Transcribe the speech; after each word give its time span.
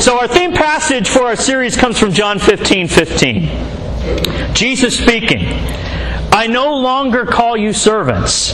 So 0.00 0.18
our 0.18 0.28
theme 0.28 0.52
passage 0.52 1.08
for 1.08 1.22
our 1.22 1.36
series 1.36 1.76
comes 1.76 1.98
from 1.98 2.12
John 2.12 2.38
15 2.38 2.88
15. 2.88 4.54
Jesus 4.54 4.98
speaking, 4.98 5.46
I 6.30 6.46
no 6.48 6.76
longer 6.76 7.24
call 7.24 7.56
you 7.56 7.72
servants, 7.72 8.52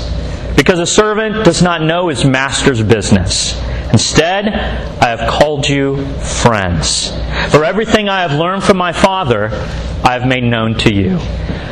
because 0.55 0.79
a 0.79 0.87
servant 0.87 1.45
does 1.45 1.63
not 1.63 1.83
know 1.83 2.09
his 2.09 2.25
master's 2.25 2.83
business. 2.83 3.61
Instead, 3.91 4.47
I 4.49 5.09
have 5.09 5.29
called 5.29 5.69
you 5.69 6.05
friends. 6.19 7.11
For 7.51 7.65
everything 7.65 8.09
I 8.09 8.21
have 8.21 8.39
learned 8.39 8.63
from 8.63 8.77
my 8.77 8.93
Father, 8.93 9.49
I 10.05 10.13
have 10.13 10.27
made 10.27 10.45
known 10.45 10.75
to 10.79 10.95
you. 10.95 11.19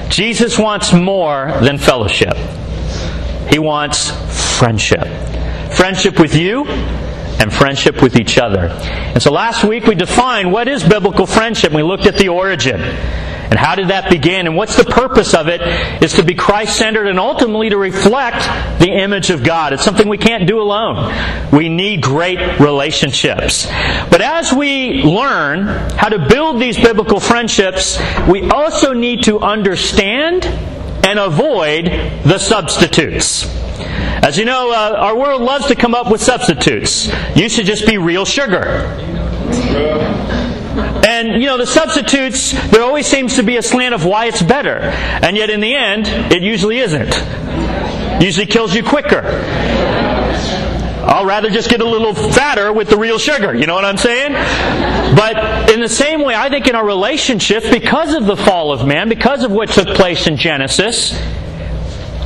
Jesus 0.08 0.58
wants 0.58 0.92
more 0.92 1.52
than 1.60 1.78
fellowship. 1.78 2.36
He 3.48 3.58
wants 3.60 4.10
friendship. 4.58 5.06
Friendship 5.74 6.18
with 6.18 6.34
you 6.34 6.64
and 7.40 7.52
friendship 7.52 8.02
with 8.02 8.18
each 8.18 8.38
other. 8.38 8.66
And 8.68 9.22
so 9.22 9.32
last 9.32 9.64
week 9.64 9.86
we 9.86 9.94
defined 9.94 10.52
what 10.52 10.68
is 10.68 10.82
biblical 10.82 11.26
friendship. 11.26 11.72
We 11.72 11.82
looked 11.82 12.06
at 12.06 12.16
the 12.16 12.28
origin. 12.28 12.80
And 12.80 13.58
how 13.58 13.76
did 13.76 13.88
that 13.88 14.10
begin? 14.10 14.46
And 14.46 14.56
what's 14.56 14.76
the 14.76 14.84
purpose 14.84 15.32
of 15.32 15.48
it? 15.48 15.62
Is 16.02 16.12
to 16.14 16.22
be 16.22 16.34
Christ 16.34 16.76
centered 16.76 17.06
and 17.06 17.18
ultimately 17.18 17.70
to 17.70 17.78
reflect 17.78 18.42
the 18.78 18.90
image 18.90 19.30
of 19.30 19.42
God. 19.42 19.72
It's 19.72 19.82
something 19.82 20.06
we 20.06 20.18
can't 20.18 20.46
do 20.46 20.60
alone. 20.60 21.14
We 21.50 21.70
need 21.70 22.02
great 22.02 22.60
relationships. 22.60 23.66
But 24.10 24.20
as 24.20 24.52
we 24.52 25.02
learn 25.02 25.66
how 25.66 26.10
to 26.10 26.28
build 26.28 26.60
these 26.60 26.76
biblical 26.76 27.20
friendships, 27.20 27.98
we 28.28 28.50
also 28.50 28.92
need 28.92 29.22
to 29.24 29.40
understand 29.40 30.44
and 31.08 31.18
avoid 31.18 31.86
the 32.24 32.36
substitutes. 32.38 33.46
As 34.22 34.36
you 34.36 34.44
know, 34.44 34.70
uh, 34.72 34.94
our 34.98 35.16
world 35.16 35.40
loves 35.40 35.66
to 35.68 35.74
come 35.74 35.94
up 35.94 36.10
with 36.10 36.20
substitutes. 36.20 37.10
You 37.34 37.48
should 37.48 37.64
just 37.64 37.86
be 37.86 37.96
real 37.96 38.26
sugar. 38.26 38.66
And, 41.08 41.40
you 41.40 41.46
know, 41.46 41.56
the 41.56 41.66
substitutes, 41.66 42.52
there 42.68 42.82
always 42.82 43.06
seems 43.06 43.36
to 43.36 43.42
be 43.42 43.56
a 43.56 43.62
slant 43.62 43.94
of 43.94 44.04
why 44.04 44.26
it's 44.26 44.42
better. 44.42 44.80
And 44.80 45.34
yet, 45.34 45.48
in 45.48 45.60
the 45.60 45.74
end, 45.74 46.06
it 46.30 46.42
usually 46.42 46.78
isn't. 46.78 47.14
Usually 48.22 48.46
kills 48.46 48.74
you 48.74 48.82
quicker. 48.82 49.22
I'll 51.08 51.24
rather 51.24 51.48
just 51.48 51.70
get 51.70 51.80
a 51.80 51.88
little 51.88 52.14
fatter 52.14 52.70
with 52.70 52.90
the 52.90 52.98
real 52.98 53.18
sugar. 53.18 53.54
You 53.54 53.66
know 53.66 53.74
what 53.74 53.86
I'm 53.86 53.96
saying? 53.96 54.32
But 55.16 55.70
in 55.72 55.80
the 55.80 55.88
same 55.88 56.22
way, 56.22 56.34
I 56.34 56.50
think 56.50 56.66
in 56.66 56.76
our 56.76 56.84
relationship, 56.84 57.64
because 57.70 58.12
of 58.12 58.26
the 58.26 58.36
fall 58.36 58.72
of 58.72 58.86
man, 58.86 59.08
because 59.08 59.42
of 59.42 59.50
what 59.50 59.70
took 59.70 59.88
place 59.96 60.26
in 60.26 60.36
Genesis, 60.36 61.18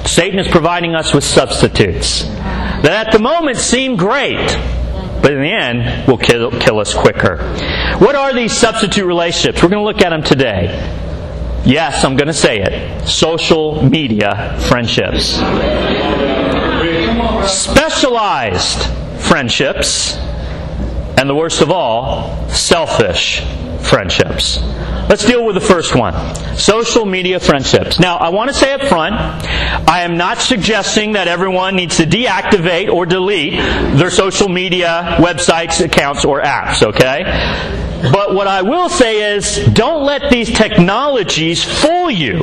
Satan 0.04 0.40
is 0.40 0.48
providing 0.48 0.96
us 0.96 1.14
with 1.14 1.22
substitutes 1.22 2.24
that 2.24 3.06
at 3.06 3.12
the 3.12 3.20
moment 3.20 3.56
seem 3.58 3.94
great, 3.94 4.48
but 5.22 5.32
in 5.32 5.40
the 5.40 5.52
end 5.52 6.08
will 6.08 6.18
kill, 6.18 6.50
kill 6.50 6.80
us 6.80 6.92
quicker. 6.92 7.36
What 7.98 8.16
are 8.16 8.34
these 8.34 8.52
substitute 8.52 9.06
relationships? 9.06 9.62
We're 9.62 9.68
going 9.68 9.84
to 9.84 9.86
look 9.86 10.02
at 10.02 10.10
them 10.10 10.24
today. 10.24 10.66
Yes, 11.64 12.04
I'm 12.04 12.16
going 12.16 12.26
to 12.26 12.34
say 12.34 12.60
it. 12.60 13.06
Social 13.06 13.88
media 13.88 14.58
friendships. 14.68 15.38
Specialized 17.46 18.86
friendships. 19.22 20.16
And 21.18 21.28
the 21.28 21.34
worst 21.34 21.60
of 21.60 21.70
all, 21.70 22.48
selfish 22.48 23.42
friendships. 23.82 24.60
Let's 25.08 25.26
deal 25.26 25.44
with 25.44 25.54
the 25.54 25.60
first 25.60 25.94
one 25.94 26.14
social 26.56 27.04
media 27.04 27.40
friendships. 27.40 27.98
Now, 27.98 28.16
I 28.16 28.30
want 28.30 28.48
to 28.48 28.54
say 28.54 28.72
up 28.72 28.82
front, 28.82 29.14
I 29.14 30.02
am 30.02 30.16
not 30.16 30.38
suggesting 30.38 31.12
that 31.12 31.28
everyone 31.28 31.76
needs 31.76 31.96
to 31.98 32.06
deactivate 32.06 32.90
or 32.90 33.04
delete 33.04 33.54
their 33.54 34.10
social 34.10 34.48
media 34.48 35.16
websites, 35.18 35.84
accounts, 35.84 36.24
or 36.24 36.40
apps, 36.40 36.82
okay? 36.82 37.24
But 38.10 38.34
what 38.34 38.46
I 38.46 38.62
will 38.62 38.88
say 38.88 39.36
is 39.36 39.64
don't 39.72 40.04
let 40.04 40.30
these 40.30 40.50
technologies 40.50 41.62
fool 41.62 42.10
you 42.10 42.42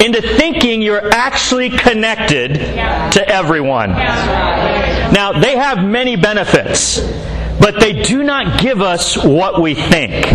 into 0.00 0.20
thinking 0.20 0.82
you're 0.82 1.12
actually 1.12 1.70
connected 1.70 2.54
to 2.54 3.24
everyone. 3.28 3.90
Now, 3.90 5.32
they 5.38 5.56
have 5.56 5.84
many 5.84 6.16
benefits 6.16 7.00
but 7.60 7.80
they 7.80 8.02
do 8.02 8.22
not 8.22 8.60
give 8.60 8.82
us 8.82 9.16
what 9.16 9.60
we 9.60 9.74
think. 9.74 10.26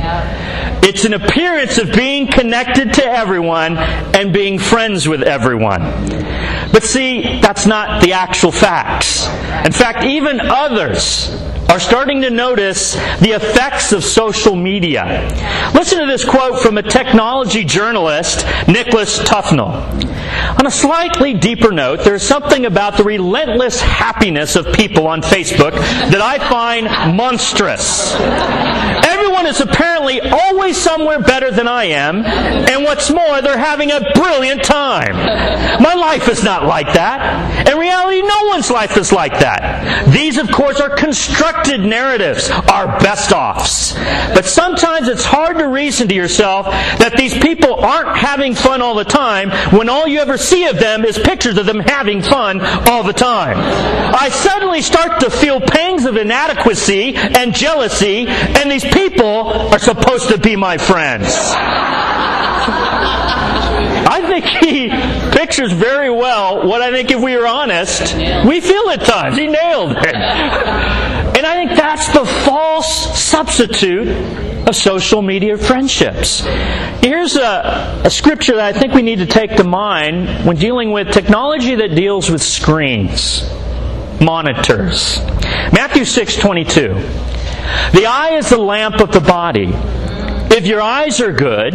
It's 0.82 1.06
an 1.06 1.14
appearance 1.14 1.78
of 1.78 1.92
being 1.94 2.28
connected 2.28 2.94
to 2.94 3.06
everyone 3.06 3.78
and 3.78 4.34
being 4.34 4.58
friends 4.58 5.08
with 5.08 5.24
everyone. 5.24 5.82
But 6.72 6.84
see, 6.84 7.40
that's 7.40 7.66
not 7.66 8.02
the 8.02 8.14
actual 8.14 8.52
facts. 8.52 9.28
In 9.66 9.72
fact, 9.72 10.06
even 10.06 10.40
others 10.40 11.30
are 11.70 11.80
starting 11.80 12.22
to 12.24 12.30
notice 12.32 12.96
the 13.20 13.32
effects 13.36 13.94
of 13.94 14.04
social 14.04 14.56
media. 14.56 15.04
Listen 15.76 16.00
to 16.00 16.08
this 16.08 16.26
quote 16.26 16.62
from 16.62 16.78
a 16.80 16.84
technology 16.84 17.64
journalist, 17.64 18.46
Nicholas 18.68 19.20
Tufnell. 19.20 19.70
On 20.60 20.66
a 20.66 20.72
slightly 20.72 21.36
deeper 21.36 21.72
note, 21.72 22.04
there's 22.04 22.24
something 22.24 22.66
about 22.66 22.98
the 22.98 23.04
relentless 23.04 23.80
happiness 23.82 24.56
of 24.56 24.74
people 24.74 25.08
on 25.08 25.22
Facebook 25.22 25.72
that 25.72 26.22
I 26.22 26.40
find 26.50 26.86
monstrous. 27.16 28.14
Everyone 29.30 29.46
is 29.46 29.62
apparently 29.62 30.20
always 30.22 30.76
somewhere 30.76 31.20
better 31.20 31.52
than 31.52 31.68
I 31.68 31.84
am, 31.84 32.26
and 32.26 32.84
what's 32.84 33.12
more, 33.12 33.44
they're 33.44 33.60
having 33.60 33.92
a 33.92 34.02
brilliant 34.16 34.64
time. 34.64 35.16
My 35.84 35.94
life 35.94 36.28
is 36.28 36.44
not 36.44 36.66
like 36.66 36.92
that. 36.94 37.70
In 37.70 37.78
reality, 37.78 38.24
no 38.24 38.46
one's 38.46 38.72
life 38.72 38.98
is 38.98 39.12
like 39.14 39.34
that. 39.34 40.10
These, 40.12 40.40
of 40.40 40.52
course, 40.52 40.82
are 40.82 40.90
constructed 40.90 41.82
narratives, 41.82 42.50
are 42.50 42.88
best 43.02 43.32
offs. 43.32 43.94
But 44.34 44.46
sometimes 44.46 45.08
it's 45.08 45.26
hard 45.26 45.60
to 45.60 45.68
reason 45.68 46.08
to 46.08 46.16
yourself 46.16 46.66
that 46.66 47.14
these 47.16 47.38
people 47.38 47.76
aren't 47.76 48.18
having 48.18 48.56
fun 48.56 48.82
all 48.82 48.96
the 48.96 49.06
time 49.06 49.52
when 49.72 49.90
all 49.90 50.08
you 50.08 50.22
ever 50.22 50.40
see 50.40 50.66
of 50.66 50.80
them 50.80 51.06
is 51.06 51.20
pictures 51.20 51.60
of 51.60 51.68
them 51.68 51.82
having 51.82 52.24
fun 52.24 52.62
all 52.90 53.04
the 53.04 53.14
time. 53.14 53.58
I 53.60 54.30
suddenly 54.30 54.82
start 54.82 55.20
to 55.20 55.30
feel 55.30 55.62
pangs 55.62 56.06
of 56.06 56.18
inadequacy 56.18 57.16
and 57.16 57.54
jealousy, 57.54 58.26
and 58.28 58.72
these 58.72 58.84
people 58.84 59.19
are 59.26 59.80
supposed 59.80 60.30
to 60.30 60.38
be 60.38 60.56
my 60.56 60.78
friends. 60.78 61.28
I 64.12 64.22
think 64.28 64.46
he 64.46 64.90
pictures 65.38 65.72
very 65.72 66.10
well 66.10 66.68
what 66.68 66.82
I 66.82 66.92
think, 66.92 67.12
if 67.12 67.22
we 67.22 67.36
are 67.36 67.48
honest, 67.48 68.16
we 68.46 68.60
feel 68.60 68.90
at 68.90 69.02
times. 69.02 69.38
He 69.38 69.48
nailed 69.48 69.98
it. 69.98 70.16
And 70.16 71.46
I 71.46 71.56
think 71.56 71.78
that's 71.78 72.12
the 72.14 72.26
false 72.26 73.20
substitute 73.20 74.08
of 74.68 74.76
social 74.76 75.22
media 75.22 75.58
friendships. 75.58 76.42
Here's 77.02 77.36
a, 77.36 78.02
a, 78.04 78.10
scripture 78.10 78.56
that 78.56 78.76
I 78.76 78.78
think 78.78 78.94
we 78.94 79.02
need 79.02 79.20
to 79.20 79.26
take 79.26 79.56
to 79.56 79.64
mind 79.64 80.46
when 80.46 80.58
dealing 80.58 80.92
with 80.92 81.12
technology 81.12 81.76
that 81.76 81.96
deals 81.96 82.30
with 82.30 82.42
screens, 82.42 83.50
monitors. 84.22 85.20
Matthew 85.72 86.06
6 86.06 86.36
22. 86.36 86.94
The 87.94 88.06
eye 88.06 88.36
is 88.38 88.50
the 88.50 88.58
lamp 88.58 89.00
of 89.00 89.12
the 89.12 89.20
body. 89.20 89.72
If 90.52 90.66
your 90.66 90.82
eyes 90.82 91.22
are 91.22 91.32
good, 91.32 91.74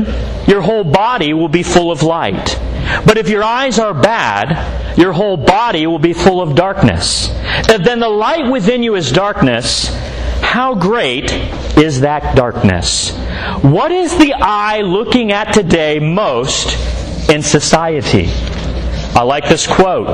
your 0.48 0.60
whole 0.60 0.84
body 0.84 1.32
will 1.32 1.48
be 1.48 1.62
full 1.62 1.90
of 1.90 2.02
light. 2.02 2.58
But 3.06 3.16
if 3.16 3.28
your 3.28 3.42
eyes 3.42 3.78
are 3.78 3.94
bad, 3.94 4.98
your 4.98 5.12
whole 5.12 5.36
body 5.36 5.86
will 5.86 5.98
be 5.98 6.12
full 6.12 6.42
of 6.42 6.54
darkness. 6.54 7.28
If 7.30 7.82
then 7.82 8.00
the 8.00 8.08
light 8.08 8.50
within 8.50 8.82
you 8.82 8.94
is 8.94 9.10
darkness, 9.10 9.88
how 10.42 10.74
great 10.74 11.32
is 11.78 12.02
that 12.02 12.36
darkness? 12.36 13.16
What 13.62 13.90
is 13.90 14.16
the 14.18 14.34
eye 14.34 14.82
looking 14.82 15.32
at 15.32 15.52
today 15.52 15.98
most 15.98 17.30
in 17.30 17.42
society? 17.42 18.26
I 19.16 19.22
like 19.22 19.48
this 19.48 19.66
quote. 19.66 20.08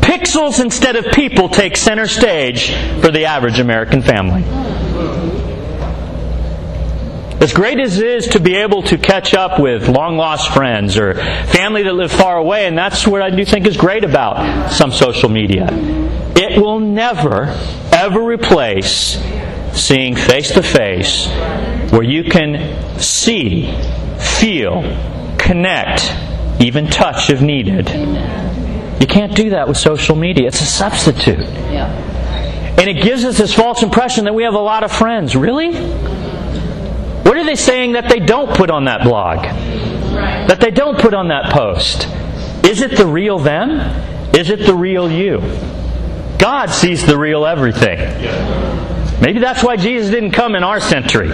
Pixels 0.00 0.60
instead 0.60 0.96
of 0.96 1.06
people 1.12 1.48
take 1.48 1.76
center 1.76 2.06
stage 2.06 2.72
for 3.00 3.10
the 3.10 3.26
average 3.26 3.58
American 3.58 4.02
family. 4.02 4.44
As 7.40 7.54
great 7.54 7.80
as 7.80 7.98
it 7.98 8.06
is 8.06 8.26
to 8.28 8.40
be 8.40 8.56
able 8.56 8.82
to 8.82 8.98
catch 8.98 9.32
up 9.32 9.58
with 9.58 9.88
long 9.88 10.18
lost 10.18 10.52
friends 10.52 10.98
or 10.98 11.14
family 11.14 11.82
that 11.84 11.94
live 11.94 12.12
far 12.12 12.36
away, 12.36 12.66
and 12.66 12.76
that's 12.76 13.06
what 13.06 13.22
I 13.22 13.30
do 13.30 13.44
think 13.46 13.66
is 13.66 13.78
great 13.78 14.04
about 14.04 14.70
some 14.72 14.92
social 14.92 15.30
media, 15.30 15.68
it 16.36 16.60
will 16.60 16.80
never, 16.80 17.46
ever 17.92 18.22
replace 18.22 19.18
seeing 19.72 20.16
face 20.16 20.52
to 20.52 20.62
face 20.62 21.28
where 21.90 22.02
you 22.02 22.24
can 22.24 23.00
see, 23.00 23.72
feel, 24.18 24.82
connect, 25.38 26.14
even 26.60 26.88
touch 26.88 27.30
if 27.30 27.40
needed. 27.40 27.88
You 29.00 29.06
can't 29.06 29.34
do 29.34 29.50
that 29.50 29.66
with 29.66 29.78
social 29.78 30.14
media. 30.14 30.48
It's 30.48 30.60
a 30.60 30.66
substitute. 30.66 31.46
And 32.80 32.88
it 32.88 33.02
gives 33.02 33.26
us 33.26 33.36
this 33.36 33.52
false 33.52 33.82
impression 33.82 34.24
that 34.24 34.34
we 34.34 34.44
have 34.44 34.54
a 34.54 34.58
lot 34.58 34.84
of 34.84 34.90
friends. 34.90 35.36
Really? 35.36 35.70
What 35.70 37.36
are 37.36 37.44
they 37.44 37.54
saying 37.54 37.92
that 37.92 38.08
they 38.08 38.20
don't 38.20 38.56
put 38.56 38.70
on 38.70 38.86
that 38.86 39.02
blog? 39.02 39.42
That 39.42 40.60
they 40.60 40.70
don't 40.70 40.98
put 40.98 41.12
on 41.12 41.28
that 41.28 41.52
post? 41.52 42.08
Is 42.64 42.80
it 42.80 42.96
the 42.96 43.06
real 43.06 43.38
them? 43.38 43.80
Is 44.34 44.48
it 44.48 44.60
the 44.60 44.74
real 44.74 45.12
you? 45.12 45.40
God 46.38 46.70
sees 46.70 47.04
the 47.04 47.18
real 47.18 47.44
everything. 47.44 47.98
Maybe 49.20 49.40
that's 49.40 49.62
why 49.62 49.76
Jesus 49.76 50.10
didn't 50.10 50.30
come 50.30 50.54
in 50.54 50.64
our 50.64 50.80
century. 50.80 51.28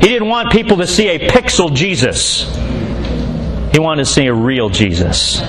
He 0.00 0.08
didn't 0.08 0.28
want 0.28 0.50
people 0.50 0.78
to 0.78 0.86
see 0.86 1.08
a 1.08 1.28
pixel 1.28 1.74
Jesus. 1.74 2.50
He 3.72 3.78
wanted 3.78 4.06
to 4.06 4.10
see 4.10 4.28
a 4.28 4.34
real 4.34 4.70
Jesus. 4.70 5.42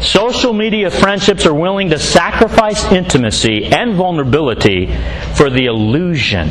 Social 0.00 0.52
media 0.52 0.90
friendships 0.90 1.44
are 1.44 1.54
willing 1.54 1.90
to 1.90 1.98
sacrifice 1.98 2.84
intimacy 2.92 3.64
and 3.64 3.94
vulnerability 3.94 4.86
for 5.34 5.50
the 5.50 5.66
illusion 5.66 6.50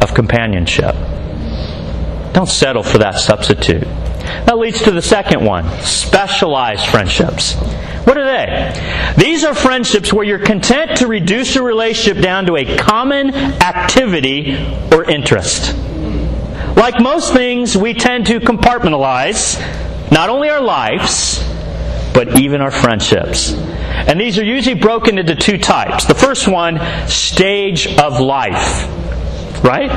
of 0.00 0.14
companionship. 0.14 0.94
Don't 2.32 2.48
settle 2.48 2.82
for 2.82 2.98
that 2.98 3.18
substitute. 3.18 3.82
That 4.46 4.58
leads 4.58 4.82
to 4.82 4.92
the 4.92 5.02
second 5.02 5.44
one 5.44 5.68
specialized 5.82 6.86
friendships. 6.86 7.54
What 8.04 8.18
are 8.18 8.24
they? 8.24 9.14
These 9.16 9.44
are 9.44 9.54
friendships 9.54 10.12
where 10.12 10.24
you're 10.24 10.38
content 10.38 10.98
to 10.98 11.06
reduce 11.06 11.56
a 11.56 11.62
relationship 11.62 12.22
down 12.22 12.46
to 12.46 12.56
a 12.56 12.76
common 12.76 13.34
activity 13.34 14.56
or 14.92 15.08
interest. 15.10 15.74
Like 16.76 17.00
most 17.00 17.32
things, 17.32 17.76
we 17.76 17.94
tend 17.94 18.26
to 18.26 18.40
compartmentalize 18.40 19.60
not 20.10 20.28
only 20.28 20.50
our 20.50 20.60
lives, 20.60 21.42
but 22.14 22.40
even 22.40 22.60
our 22.60 22.70
friendships. 22.70 23.52
And 23.52 24.18
these 24.20 24.38
are 24.38 24.44
usually 24.44 24.76
broken 24.76 25.18
into 25.18 25.34
two 25.34 25.58
types. 25.58 26.06
The 26.06 26.14
first 26.14 26.48
one, 26.48 26.80
stage 27.08 27.98
of 27.98 28.20
life. 28.20 28.88
Right? 29.62 29.90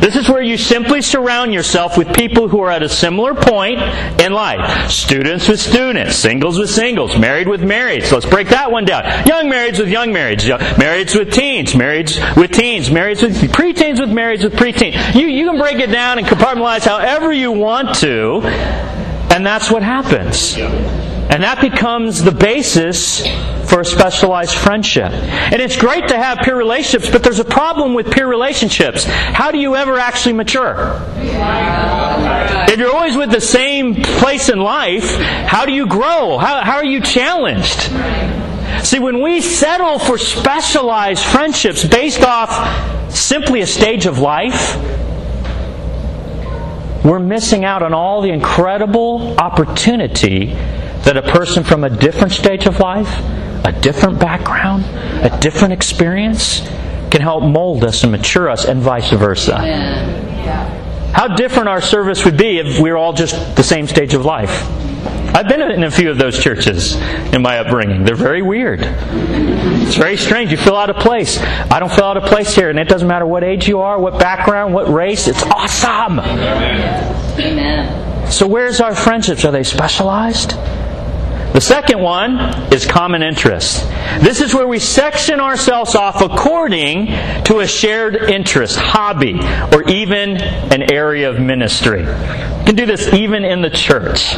This 0.00 0.16
is 0.16 0.28
where 0.28 0.42
you 0.42 0.58
simply 0.58 1.00
surround 1.00 1.54
yourself 1.54 1.96
with 1.96 2.14
people 2.14 2.48
who 2.48 2.60
are 2.60 2.70
at 2.70 2.82
a 2.82 2.88
similar 2.88 3.34
point 3.34 3.80
in 4.20 4.32
life. 4.32 4.90
Students 4.90 5.48
with 5.48 5.60
students, 5.60 6.16
singles 6.16 6.58
with 6.58 6.68
singles, 6.68 7.16
married 7.16 7.48
with 7.48 7.62
marrieds. 7.62 8.10
Let's 8.12 8.26
break 8.26 8.48
that 8.48 8.70
one 8.70 8.84
down. 8.84 9.04
Young 9.26 9.46
marrieds 9.46 9.78
with 9.78 9.88
young 9.88 10.08
marrieds, 10.08 10.44
marrieds 10.74 11.16
with 11.18 11.32
teens, 11.32 11.72
marrieds 11.72 12.36
with 12.36 12.52
teens, 12.52 12.90
marrieds 12.90 13.22
with 13.22 13.36
preteens 13.52 14.00
with 14.00 14.10
marrieds 14.10 14.42
with 14.42 14.54
preteens. 14.54 15.14
You, 15.14 15.26
you 15.26 15.48
can 15.48 15.58
break 15.58 15.78
it 15.78 15.90
down 15.90 16.18
and 16.18 16.26
compartmentalize 16.26 16.84
however 16.84 17.32
you 17.32 17.52
want 17.52 17.94
to, 17.96 18.40
and 19.32 19.46
that's 19.46 19.70
what 19.70 19.82
happens. 19.82 20.56
And 21.30 21.42
that 21.42 21.60
becomes 21.60 22.22
the 22.22 22.32
basis 22.32 23.26
for 23.68 23.80
a 23.80 23.84
specialized 23.84 24.54
friendship. 24.54 25.10
And 25.12 25.60
it's 25.60 25.76
great 25.76 26.08
to 26.08 26.16
have 26.16 26.38
peer 26.38 26.56
relationships, 26.56 27.10
but 27.10 27.22
there's 27.22 27.40
a 27.40 27.44
problem 27.44 27.94
with 27.94 28.12
peer 28.12 28.28
relationships. 28.28 29.04
How 29.04 29.50
do 29.50 29.58
you 29.58 29.74
ever 29.74 29.98
actually 29.98 30.34
mature? 30.34 31.00
If 31.16 32.78
you're 32.78 32.94
always 32.94 33.16
with 33.16 33.30
the 33.30 33.40
same 33.40 33.96
place 33.96 34.48
in 34.48 34.58
life, 34.58 35.16
how 35.16 35.64
do 35.64 35.72
you 35.72 35.86
grow? 35.86 36.38
How, 36.38 36.62
how 36.62 36.76
are 36.76 36.84
you 36.84 37.00
challenged? 37.00 37.90
See, 38.82 38.98
when 38.98 39.22
we 39.22 39.40
settle 39.40 39.98
for 39.98 40.18
specialized 40.18 41.24
friendships 41.24 41.84
based 41.84 42.22
off 42.22 43.12
simply 43.12 43.60
a 43.62 43.66
stage 43.66 44.06
of 44.06 44.18
life, 44.18 44.76
we're 47.04 47.20
missing 47.20 47.64
out 47.64 47.82
on 47.82 47.92
all 47.92 48.22
the 48.22 48.30
incredible 48.30 49.38
opportunity 49.38 50.56
that 51.04 51.16
a 51.16 51.22
person 51.22 51.64
from 51.64 51.84
a 51.84 51.90
different 51.90 52.32
stage 52.32 52.66
of 52.66 52.80
life, 52.80 53.08
a 53.64 53.72
different 53.80 54.18
background, 54.18 54.84
a 55.24 55.38
different 55.40 55.72
experience 55.72 56.60
can 57.10 57.20
help 57.20 57.44
mold 57.44 57.84
us 57.84 58.02
and 58.02 58.12
mature 58.12 58.50
us, 58.50 58.64
and 58.64 58.80
vice 58.80 59.10
versa. 59.10 59.58
How 61.12 61.28
different 61.28 61.68
our 61.68 61.80
service 61.80 62.24
would 62.24 62.36
be 62.36 62.58
if 62.58 62.80
we 62.80 62.90
were 62.90 62.96
all 62.96 63.12
just 63.12 63.56
the 63.56 63.62
same 63.62 63.86
stage 63.86 64.14
of 64.14 64.24
life. 64.24 64.68
I've 65.34 65.48
been 65.48 65.62
in 65.62 65.82
a 65.82 65.90
few 65.90 66.10
of 66.10 66.18
those 66.18 66.42
churches 66.42 66.94
in 67.32 67.42
my 67.42 67.58
upbringing. 67.58 68.04
They're 68.04 68.14
very 68.14 68.42
weird. 68.42 68.80
It's 68.82 69.96
very 69.96 70.16
strange. 70.16 70.50
You 70.50 70.56
feel 70.56 70.76
out 70.76 70.90
of 70.90 70.96
place. 70.96 71.38
I 71.40 71.80
don't 71.80 71.92
feel 71.92 72.04
out 72.04 72.16
of 72.16 72.24
place 72.24 72.54
here, 72.54 72.70
and 72.70 72.78
it 72.78 72.88
doesn't 72.88 73.08
matter 73.08 73.26
what 73.26 73.44
age 73.44 73.68
you 73.68 73.80
are, 73.80 73.98
what 73.98 74.18
background, 74.18 74.74
what 74.74 74.88
race. 74.88 75.28
It's 75.28 75.42
awesome. 75.42 76.20
Amen. 76.20 78.30
So, 78.30 78.46
where's 78.46 78.80
our 78.80 78.94
friendships? 78.94 79.44
Are 79.44 79.52
they 79.52 79.64
specialized? 79.64 80.54
The 81.54 81.60
second 81.60 82.00
one 82.00 82.36
is 82.72 82.84
common 82.84 83.22
interest. 83.22 83.88
This 84.20 84.40
is 84.40 84.52
where 84.52 84.66
we 84.66 84.80
section 84.80 85.38
ourselves 85.38 85.94
off 85.94 86.20
according 86.20 87.06
to 87.44 87.60
a 87.60 87.66
shared 87.68 88.16
interest, 88.16 88.76
hobby, 88.76 89.38
or 89.72 89.88
even 89.88 90.36
an 90.36 90.92
area 90.92 91.30
of 91.30 91.38
ministry. 91.38 92.02
Can 92.66 92.76
do 92.76 92.86
this 92.86 93.12
even 93.12 93.44
in 93.44 93.60
the 93.60 93.70
church. 93.70 94.34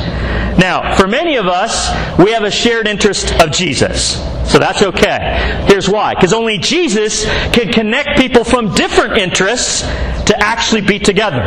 Now, 0.58 0.96
for 0.96 1.06
many 1.06 1.36
of 1.36 1.46
us, 1.46 1.90
we 2.18 2.32
have 2.32 2.42
a 2.42 2.50
shared 2.50 2.88
interest 2.88 3.32
of 3.40 3.52
Jesus. 3.52 4.16
So 4.50 4.58
that's 4.58 4.82
okay. 4.82 5.64
Here's 5.66 5.88
why. 5.88 6.14
Because 6.14 6.32
only 6.32 6.58
Jesus 6.58 7.24
can 7.52 7.72
connect 7.72 8.18
people 8.18 8.42
from 8.44 8.74
different 8.74 9.18
interests 9.18 9.82
to 9.82 10.34
actually 10.38 10.80
be 10.80 10.98
together. 10.98 11.42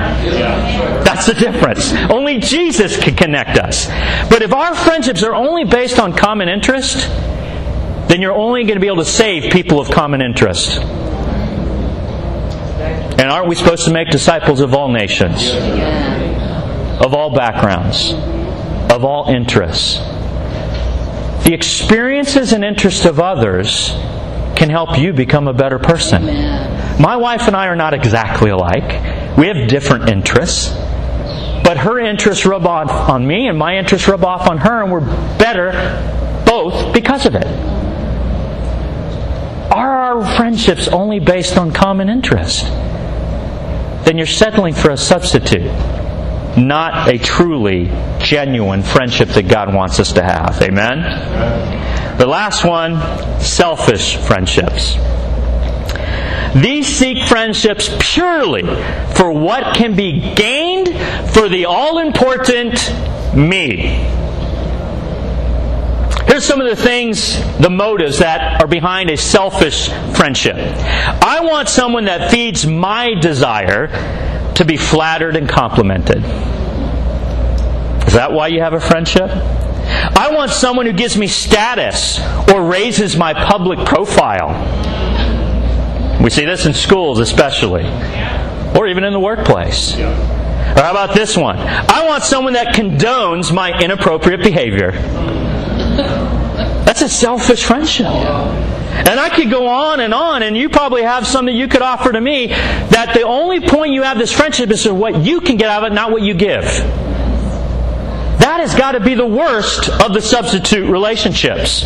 That's 1.03 1.25
the 1.25 1.33
difference. 1.33 1.91
Only 2.09 2.39
Jesus 2.39 2.97
can 2.97 3.15
connect 3.15 3.57
us. 3.57 3.87
But 4.29 4.41
if 4.41 4.53
our 4.53 4.75
friendships 4.75 5.23
are 5.23 5.33
only 5.33 5.65
based 5.65 5.99
on 5.99 6.13
common 6.13 6.49
interest, 6.49 7.07
then 8.09 8.21
you're 8.21 8.33
only 8.33 8.63
going 8.63 8.75
to 8.75 8.79
be 8.79 8.87
able 8.87 8.97
to 8.97 9.05
save 9.05 9.51
people 9.51 9.79
of 9.79 9.89
common 9.89 10.21
interest. 10.21 10.77
And 13.19 13.21
aren't 13.21 13.47
we 13.47 13.55
supposed 13.55 13.85
to 13.85 13.91
make 13.91 14.09
disciples 14.09 14.61
of 14.61 14.73
all 14.73 14.89
nations? 14.89 15.49
Of 16.99 17.13
all 17.13 17.33
backgrounds? 17.33 18.11
Of 18.91 19.05
all 19.05 19.29
interests? 19.29 19.97
The 21.45 21.53
experiences 21.53 22.51
and 22.51 22.63
interests 22.65 23.05
of 23.05 23.19
others 23.19 23.91
can 24.57 24.69
help 24.69 24.99
you 24.99 25.13
become 25.13 25.47
a 25.47 25.53
better 25.53 25.79
person. 25.79 26.25
My 27.01 27.15
wife 27.15 27.47
and 27.47 27.55
I 27.55 27.67
are 27.67 27.75
not 27.77 27.93
exactly 27.93 28.49
alike. 28.49 29.37
We 29.37 29.47
have 29.47 29.69
different 29.69 30.09
interests. 30.09 30.73
But 31.63 31.77
her 31.77 31.99
interests 31.99 32.45
rub 32.45 32.67
off 32.67 32.91
on 33.09 33.25
me, 33.25 33.47
and 33.47 33.57
my 33.57 33.77
interests 33.77 34.07
rub 34.07 34.25
off 34.25 34.49
on 34.49 34.57
her, 34.57 34.83
and 34.83 34.91
we're 34.91 34.99
better 35.37 35.71
both 36.45 36.93
because 36.93 37.25
of 37.25 37.35
it. 37.35 37.47
Are 39.71 40.17
our 40.17 40.35
friendships 40.35 40.89
only 40.89 41.19
based 41.19 41.57
on 41.57 41.71
common 41.71 42.09
interest? 42.09 42.65
Then 44.05 44.17
you're 44.17 44.25
settling 44.25 44.73
for 44.73 44.89
a 44.89 44.97
substitute 44.97 45.71
not 46.67 47.09
a 47.09 47.17
truly 47.17 47.85
genuine 48.19 48.83
friendship 48.83 49.29
that 49.29 49.47
God 49.47 49.73
wants 49.73 49.99
us 49.99 50.13
to 50.13 50.23
have. 50.23 50.61
Amen? 50.61 52.17
The 52.17 52.25
last 52.27 52.65
one 52.65 52.99
selfish 53.41 54.17
friendships. 54.17 54.95
These 56.55 56.87
seek 56.87 57.27
friendships 57.27 57.95
purely 57.99 58.63
for 59.13 59.31
what 59.31 59.75
can 59.75 59.95
be 59.95 60.33
gained 60.35 60.89
for 61.31 61.47
the 61.47 61.65
all 61.65 61.99
important 61.99 62.73
me. 63.35 64.05
Here's 66.25 66.45
some 66.45 66.61
of 66.61 66.67
the 66.67 66.75
things, 66.75 67.39
the 67.57 67.69
motives 67.69 68.19
that 68.19 68.61
are 68.61 68.67
behind 68.67 69.09
a 69.09 69.17
selfish 69.17 69.89
friendship. 70.15 70.55
I 70.57 71.39
want 71.41 71.69
someone 71.69 72.05
that 72.05 72.31
feeds 72.31 72.67
my 72.67 73.13
desire 73.19 73.87
to 74.59 74.65
be 74.65 74.75
flattered 74.75 75.37
and 75.37 75.47
complimented. 75.47 76.17
Is 78.05 78.13
that 78.13 78.33
why 78.33 78.47
you 78.47 78.59
have 78.59 78.73
a 78.73 78.79
friendship? 78.79 79.29
I 79.31 80.31
want 80.33 80.51
someone 80.51 80.85
who 80.85 80.91
gives 80.91 81.15
me 81.15 81.27
status 81.27 82.19
or 82.51 82.69
raises 82.69 83.15
my 83.15 83.33
public 83.33 83.79
profile. 83.87 84.49
We 86.21 86.29
see 86.29 86.43
this 86.43 86.65
in 86.65 86.73
schools, 86.73 87.19
especially, 87.19 87.85
or 88.77 88.87
even 88.87 89.05
in 89.05 89.13
the 89.13 89.19
workplace. 89.19 89.95
Or 89.97 90.81
how 90.83 90.91
about 90.91 91.15
this 91.15 91.37
one? 91.37 91.57
I 91.57 92.05
want 92.05 92.23
someone 92.23 92.51
that 92.53 92.75
condones 92.75 93.53
my 93.53 93.79
inappropriate 93.79 94.43
behavior. 94.43 94.91
That's 96.83 97.01
a 97.01 97.07
selfish 97.07 97.63
friendship. 97.63 98.07
And 99.07 99.19
I 99.19 99.29
could 99.29 99.49
go 99.49 99.67
on 99.67 99.99
and 99.99 100.13
on, 100.13 100.43
and 100.43 100.57
you 100.57 100.69
probably 100.69 101.03
have 101.03 101.25
something 101.25 101.55
you 101.55 101.67
could 101.67 101.81
offer 101.81 102.11
to 102.11 102.21
me 102.21 102.47
that 102.47 103.11
the 103.13 103.23
only 103.23 103.59
point 103.59 103.93
you 103.93 104.03
have 104.03 104.17
this 104.17 104.31
friendship 104.31 104.69
is 104.69 104.87
what 104.87 105.23
you 105.23 105.41
can 105.41 105.57
get 105.57 105.69
out 105.69 105.83
of 105.83 105.91
it, 105.91 105.95
not 105.95 106.11
what 106.11 106.21
you 106.21 106.33
give. 106.33 106.63
That 108.39 108.59
has 108.61 108.75
got 108.75 108.93
to 108.93 108.99
be 108.99 109.15
the 109.15 109.25
worst 109.25 109.89
of 109.89 110.13
the 110.13 110.21
substitute 110.21 110.89
relationships. 110.89 111.83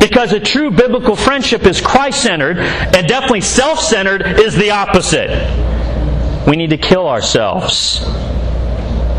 Because 0.00 0.32
a 0.32 0.40
true 0.40 0.70
biblical 0.70 1.16
friendship 1.16 1.62
is 1.62 1.80
Christ 1.80 2.22
centered, 2.22 2.58
and 2.58 3.08
definitely 3.08 3.40
self 3.40 3.80
centered 3.80 4.22
is 4.38 4.54
the 4.54 4.70
opposite. 4.70 5.30
We 6.46 6.56
need 6.56 6.70
to 6.70 6.78
kill 6.78 7.08
ourselves, 7.08 8.00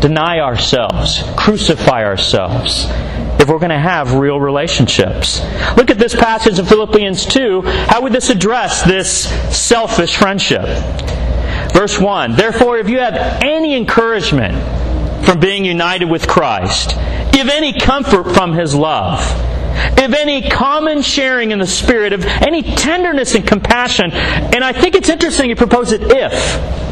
deny 0.00 0.40
ourselves, 0.40 1.22
crucify 1.36 2.04
ourselves 2.04 2.86
if 3.40 3.48
we're 3.48 3.58
going 3.58 3.70
to 3.70 3.78
have 3.78 4.14
real 4.14 4.40
relationships. 4.40 5.40
Look 5.76 5.90
at 5.90 5.98
this 5.98 6.14
passage 6.14 6.58
in 6.58 6.66
Philippians 6.66 7.26
2. 7.26 7.62
How 7.62 8.02
would 8.02 8.12
this 8.12 8.30
address 8.30 8.82
this 8.82 9.28
selfish 9.56 10.16
friendship? 10.16 10.66
Verse 11.72 11.98
1 11.98 12.34
Therefore, 12.36 12.78
if 12.78 12.88
you 12.88 12.98
have 12.98 13.14
any 13.42 13.76
encouragement 13.76 14.56
from 15.24 15.40
being 15.40 15.64
united 15.64 16.06
with 16.06 16.26
Christ, 16.26 16.90
give 17.32 17.48
any 17.48 17.78
comfort 17.78 18.34
from 18.34 18.52
his 18.52 18.74
love 18.74 19.20
if 19.80 20.12
any 20.14 20.48
common 20.48 21.02
sharing 21.02 21.52
in 21.52 21.58
the 21.58 21.66
Spirit, 21.66 22.12
of 22.12 22.24
any 22.24 22.62
tenderness 22.62 23.34
and 23.34 23.46
compassion. 23.46 24.10
And 24.10 24.64
I 24.64 24.72
think 24.72 24.94
it's 24.94 25.08
interesting 25.08 25.50
you 25.50 25.56
propose 25.56 25.92
it 25.92 26.02
if. 26.02 26.87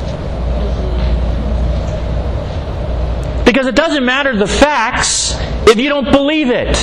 Because 3.56 3.68
it 3.68 3.74
doesn't 3.74 4.04
matter 4.04 4.36
the 4.36 4.46
facts 4.46 5.32
if 5.66 5.80
you 5.80 5.88
don't 5.88 6.12
believe 6.12 6.50
it. 6.50 6.76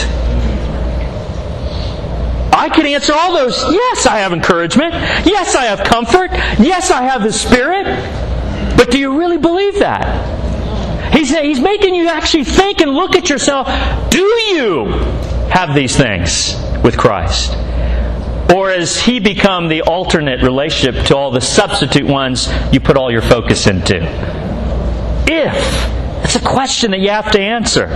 I 2.51 2.67
can 2.73 2.87
answer 2.87 3.13
all 3.13 3.31
those. 3.31 3.61
Yes, 3.71 4.07
I 4.07 4.17
have 4.17 4.33
encouragement. 4.33 4.95
Yes, 5.23 5.53
I 5.55 5.65
have 5.65 5.85
comfort. 5.85 6.31
Yes, 6.59 6.89
I 6.89 7.03
have 7.03 7.21
the 7.21 7.31
Spirit. 7.31 7.85
But 8.75 8.89
do 8.89 8.97
you 8.97 9.19
really 9.19 9.37
believe 9.37 9.77
that? 9.81 11.13
He's, 11.13 11.29
he's 11.29 11.59
making 11.59 11.93
you 11.93 12.07
actually 12.07 12.45
think 12.45 12.81
and 12.81 12.89
look 12.89 13.15
at 13.15 13.29
yourself. 13.29 13.67
Do 14.09 14.23
you 14.23 14.85
have 15.51 15.75
these 15.75 15.95
things 15.95 16.55
with 16.83 16.97
Christ? 16.97 17.51
Or 18.51 18.71
has 18.71 18.99
He 18.99 19.19
become 19.19 19.67
the 19.67 19.83
alternate 19.83 20.41
relationship 20.41 21.05
to 21.05 21.15
all 21.15 21.29
the 21.29 21.39
substitute 21.39 22.07
ones 22.07 22.51
you 22.71 22.79
put 22.79 22.97
all 22.97 23.11
your 23.11 23.21
focus 23.21 23.67
into? 23.67 23.99
If. 25.27 25.82
It's 26.23 26.35
a 26.35 26.41
question 26.41 26.91
that 26.91 26.99
you 26.99 27.09
have 27.09 27.31
to 27.31 27.39
answer. 27.39 27.87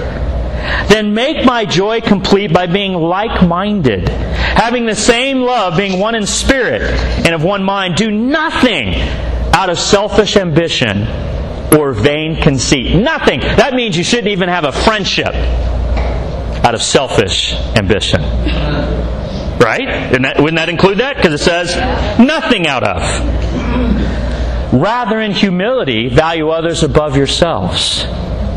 Then 0.90 1.14
make 1.14 1.46
my 1.46 1.66
joy 1.66 2.02
complete 2.02 2.52
by 2.52 2.68
being 2.68 2.94
like 2.94 3.48
minded, 3.48 4.10
having 4.10 4.86
the 4.86 4.96
same 4.96 5.40
love, 5.40 5.78
being 5.78 6.00
one 6.00 6.16
in 6.16 6.26
spirit 6.26 6.82
and 6.82 7.34
of 7.34 7.44
one 7.44 7.64
mind. 7.64 7.96
Do 7.96 8.12
nothing 8.12 8.96
out 9.54 9.70
of 9.70 9.80
selfish 9.80 10.36
ambition 10.36 11.08
or 11.78 11.94
vain 11.94 12.42
conceit. 12.42 12.96
Nothing. 12.96 13.40
That 13.40 13.74
means 13.74 13.98
you 13.98 14.04
shouldn't 14.04 14.30
even 14.30 14.50
have 14.50 14.64
a 14.64 14.72
friendship 14.72 15.34
out 15.34 16.76
of 16.76 16.82
selfish 16.82 17.54
ambition. 17.76 18.22
Right? 19.60 20.12
Wouldn't 20.12 20.58
that 20.58 20.70
include 20.70 21.00
that? 21.00 21.16
Because 21.18 21.34
it 21.34 21.44
says 21.44 21.76
nothing 22.20 22.68
out 22.68 22.84
of. 22.84 23.02
Rather, 24.78 25.20
in 25.20 25.32
humility, 25.32 26.08
value 26.08 26.50
others 26.50 26.84
above 26.84 27.18
yourselves, 27.18 28.06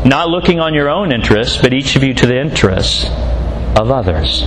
not 0.05 0.29
looking 0.29 0.59
on 0.59 0.75
your 0.75 0.87
own 0.87 1.11
interests, 1.11 1.57
but 1.57 1.73
each 1.73 1.95
of 1.95 2.03
you 2.03 2.13
to 2.13 2.27
the 2.27 2.39
interests 2.39 3.05
of 3.75 3.89
others. 3.89 4.43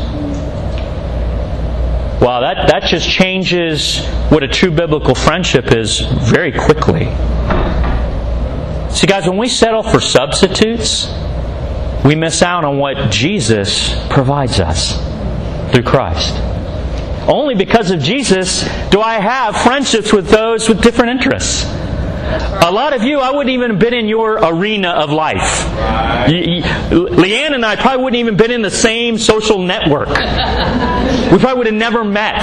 Wow, 2.22 2.42
that, 2.42 2.68
that 2.68 2.84
just 2.84 3.10
changes 3.10 4.06
what 4.28 4.44
a 4.44 4.48
true 4.48 4.70
biblical 4.70 5.16
friendship 5.16 5.74
is 5.74 5.98
very 5.98 6.52
quickly. 6.52 7.06
See, 8.94 9.08
guys, 9.08 9.26
when 9.26 9.36
we 9.36 9.48
settle 9.48 9.82
for 9.82 10.00
substitutes, 10.00 11.12
we 12.04 12.14
miss 12.14 12.40
out 12.40 12.64
on 12.64 12.78
what 12.78 13.10
Jesus 13.10 13.92
provides 14.10 14.60
us 14.60 14.96
through 15.72 15.82
Christ. 15.82 16.53
Only 17.26 17.54
because 17.54 17.90
of 17.90 18.00
Jesus 18.00 18.62
do 18.90 19.00
I 19.00 19.14
have 19.14 19.56
friendships 19.56 20.12
with 20.12 20.28
those 20.28 20.68
with 20.68 20.82
different 20.82 21.10
interests. 21.10 21.64
A 21.64 22.70
lot 22.70 22.94
of 22.94 23.02
you, 23.02 23.20
I 23.20 23.30
wouldn't 23.30 23.50
even 23.50 23.72
have 23.72 23.78
been 23.78 23.94
in 23.94 24.08
your 24.08 24.34
arena 24.34 24.90
of 24.90 25.10
life. 25.10 25.66
Leanne 26.26 27.54
and 27.54 27.64
I 27.64 27.76
probably 27.76 28.02
wouldn't 28.02 28.20
even 28.20 28.36
been 28.36 28.50
in 28.50 28.62
the 28.62 28.70
same 28.70 29.18
social 29.18 29.58
network. 29.58 30.08
We 30.08 31.38
probably 31.38 31.58
would 31.58 31.66
have 31.66 31.74
never 31.74 32.02
met 32.02 32.42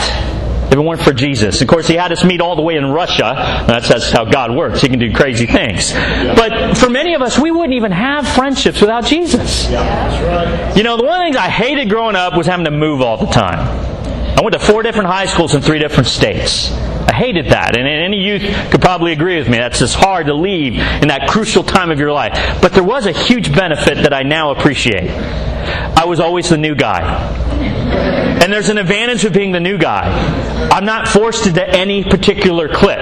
if 0.72 0.78
it 0.78 0.80
weren't 0.80 1.02
for 1.02 1.12
Jesus. 1.12 1.62
Of 1.62 1.68
course, 1.68 1.88
He 1.88 1.96
had 1.96 2.12
us 2.12 2.24
meet 2.24 2.40
all 2.40 2.56
the 2.56 2.62
way 2.62 2.78
in 2.78 2.86
Russia. 2.86 3.64
That's, 3.68 3.90
that's 3.90 4.12
how 4.12 4.24
God 4.26 4.56
works. 4.56 4.82
He 4.82 4.88
can 4.88 5.00
do 5.00 5.12
crazy 5.14 5.46
things. 5.46 5.92
But 5.94 6.78
for 6.78 6.90
many 6.90 7.14
of 7.14 7.22
us, 7.22 7.38
we 7.38 7.52
wouldn't 7.52 7.74
even 7.74 7.92
have 7.92 8.28
friendships 8.28 8.80
without 8.80 9.06
Jesus. 9.06 9.70
You 9.70 10.84
know, 10.84 10.96
the 10.96 11.04
one 11.04 11.14
of 11.14 11.20
the 11.20 11.26
things 11.26 11.36
I 11.36 11.50
hated 11.50 11.90
growing 11.90 12.16
up 12.16 12.38
was 12.38 12.48
having 12.48 12.66
to 12.66 12.72
move 12.72 13.02
all 13.02 13.18
the 13.18 13.32
time. 13.32 13.92
I 14.38 14.42
went 14.42 14.54
to 14.54 14.60
four 14.60 14.82
different 14.84 15.08
high 15.08 15.26
schools 15.26 15.54
in 15.54 15.62
three 15.62 15.80
different 15.80 16.08
states. 16.08 16.72
I 16.72 17.14
hated 17.14 17.48
that. 17.48 17.78
And 17.78 17.88
any 17.88 18.18
youth 18.18 18.42
could 18.72 18.82
probably 18.82 19.12
agree 19.12 19.38
with 19.38 19.50
me. 19.50 19.58
That's 19.58 19.80
just 19.80 19.96
hard 19.96 20.28
to 20.28 20.34
leave 20.34 20.74
in 20.74 21.10
that 21.10 21.28
crucial 21.30 21.64
time 21.64 21.92
of 21.92 22.00
your 22.00 22.12
life. 22.12 22.62
But 22.62 22.72
there 22.74 22.84
was 22.84 23.06
a 23.06 23.12
huge 23.12 23.54
benefit 23.54 23.96
that 24.04 24.14
I 24.14 24.24
now 24.24 24.52
appreciate. 24.52 25.10
I 25.12 26.06
was 26.06 26.20
always 26.20 26.50
the 26.50 26.58
new 26.58 26.76
guy. 26.76 27.02
And 28.42 28.52
there's 28.52 28.70
an 28.70 28.78
advantage 28.78 29.26
of 29.26 29.34
being 29.34 29.52
the 29.52 29.60
new 29.60 29.78
guy. 29.78 30.10
I'm 30.72 30.86
not 30.86 31.08
forced 31.08 31.46
into 31.46 31.68
any 31.68 32.04
particular 32.04 32.68
clique 32.68 32.98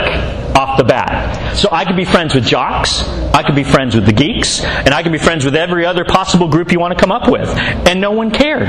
off 0.55 0.77
the 0.77 0.83
bat. 0.83 1.55
So 1.55 1.69
I 1.71 1.85
could 1.85 1.95
be 1.95 2.03
friends 2.03 2.35
with 2.35 2.45
jocks, 2.45 3.03
I 3.33 3.43
could 3.43 3.55
be 3.55 3.63
friends 3.63 3.95
with 3.95 4.05
the 4.05 4.11
geeks, 4.11 4.63
and 4.63 4.89
I 4.89 5.03
could 5.03 5.13
be 5.13 5.17
friends 5.17 5.45
with 5.45 5.55
every 5.55 5.85
other 5.85 6.03
possible 6.03 6.49
group 6.49 6.71
you 6.71 6.79
want 6.79 6.97
to 6.97 6.99
come 6.99 7.11
up 7.11 7.29
with. 7.29 7.47
And 7.87 8.01
no 8.01 8.11
one 8.11 8.31
cared. 8.31 8.67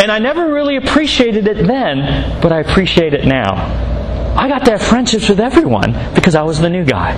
And 0.00 0.10
I 0.10 0.18
never 0.18 0.52
really 0.52 0.76
appreciated 0.76 1.46
it 1.46 1.66
then, 1.66 2.40
but 2.40 2.52
I 2.52 2.60
appreciate 2.60 3.14
it 3.14 3.24
now. 3.26 3.54
I 4.36 4.48
got 4.48 4.64
to 4.66 4.72
have 4.72 4.82
friendships 4.82 5.28
with 5.28 5.40
everyone 5.40 5.92
because 6.14 6.34
I 6.34 6.42
was 6.42 6.60
the 6.60 6.70
new 6.70 6.84
guy. 6.84 7.14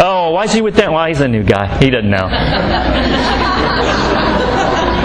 Oh, 0.00 0.30
why 0.30 0.44
is 0.44 0.52
he 0.52 0.62
with 0.62 0.76
that? 0.76 0.92
Well, 0.92 1.04
he's 1.06 1.20
a 1.20 1.28
new 1.28 1.42
guy. 1.42 1.78
He 1.78 1.90
doesn't 1.90 2.08
know. 2.08 2.28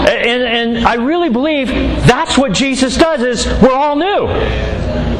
and, 0.08 0.42
and 0.42 0.86
I 0.86 0.94
really 0.94 1.30
believe 1.30 1.68
that's 2.06 2.38
what 2.38 2.52
Jesus 2.52 2.96
does 2.96 3.22
is 3.22 3.46
we're 3.60 3.72
all 3.74 3.96
new. 3.96 4.28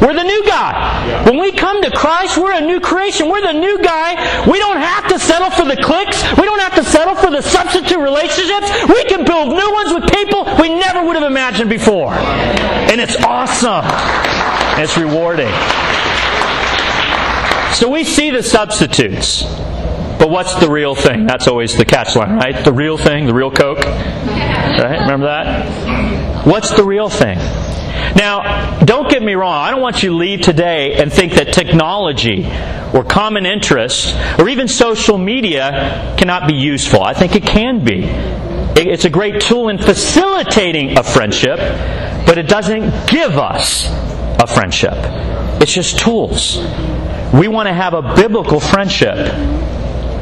We're 0.01 0.15
the 0.15 0.23
new 0.23 0.45
guy. 0.47 1.25
When 1.25 1.39
we 1.39 1.53
come 1.53 1.83
to 1.83 1.91
Christ, 1.91 2.39
we're 2.39 2.53
a 2.53 2.61
new 2.61 2.81
creation. 2.81 3.29
We're 3.29 3.43
the 3.43 3.59
new 3.59 3.83
guy. 3.83 4.47
We 4.47 4.59
don't 4.59 4.79
have 4.79 5.09
to 5.09 5.19
settle 5.19 5.51
for 5.51 5.65
the 5.65 5.77
clicks. 5.77 6.23
We 6.37 6.45
don't 6.45 6.61
have 6.61 6.75
to 6.77 6.85
settle 6.85 7.15
for 7.15 7.31
the 7.31 7.43
substitute 7.43 7.99
relationships. 7.99 8.71
We 8.89 9.05
can 9.05 9.25
build 9.25 9.49
new 9.49 9.73
ones 9.73 9.93
with 9.95 10.11
people 10.13 10.45
we 10.61 10.69
never 10.69 11.05
would 11.05 11.17
have 11.17 11.29
imagined 11.29 11.71
before. 11.71 12.15
And 12.15 13.01
it's 13.01 13.17
awesome. 13.25 13.85
it's 14.81 14.97
rewarding. 14.97 15.53
So 17.75 17.89
we 17.89 18.05
see 18.05 18.31
the 18.31 18.43
substitutes. 18.43 19.43
But 20.19 20.31
what's 20.31 20.55
the 20.57 20.69
real 20.69 20.95
thing? 20.95 21.27
That's 21.27 21.47
always 21.47 21.77
the 21.77 21.85
catch 21.85 22.17
line, 22.17 22.37
right? 22.37 22.65
The 22.65 22.73
real 22.73 22.99
thing, 22.99 23.27
the 23.27 23.35
real 23.35 23.53
Coke. 23.53 23.85
Right? 23.85 25.01
Remember 25.01 25.27
that? 25.27 26.47
What's 26.47 26.71
the 26.77 26.83
real 26.83 27.09
thing? 27.09 27.39
Now, 28.19 28.81
don't 28.81 29.09
get 29.09 29.23
me 29.23 29.35
wrong. 29.35 29.55
I 29.55 29.71
don't 29.71 29.81
want 29.81 30.03
you 30.03 30.11
to 30.11 30.17
leave 30.17 30.41
today 30.41 30.95
and 30.95 31.13
think 31.13 31.35
that 31.35 31.53
technology 31.53 32.47
or 32.93 33.05
common 33.05 33.47
interests 33.47 34.13
or 34.41 34.49
even 34.49 34.67
social 34.67 35.17
media 35.19 36.17
cannot 36.19 36.49
be 36.49 36.55
useful. 36.55 37.01
I 37.01 37.15
think 37.15 37.37
it 37.37 37.45
can 37.45 37.85
be. 37.85 38.07
It's 38.77 39.05
a 39.05 39.11
great 39.11 39.41
tool 39.41 39.69
in 39.69 39.79
facilitating 39.79 40.99
a 40.99 41.05
friendship, 41.05 41.59
but 42.27 42.39
it 42.39 42.49
doesn't 42.49 43.09
give 43.09 43.39
us 43.39 43.87
a 44.41 44.49
friendship. 44.49 44.95
It's 45.63 45.73
just 45.73 46.01
tools. 46.01 46.57
We 47.33 47.47
want 47.47 47.69
to 47.69 47.73
have 47.73 47.95
a 47.95 48.17
biblical 48.17 48.59
friendship 48.59 49.17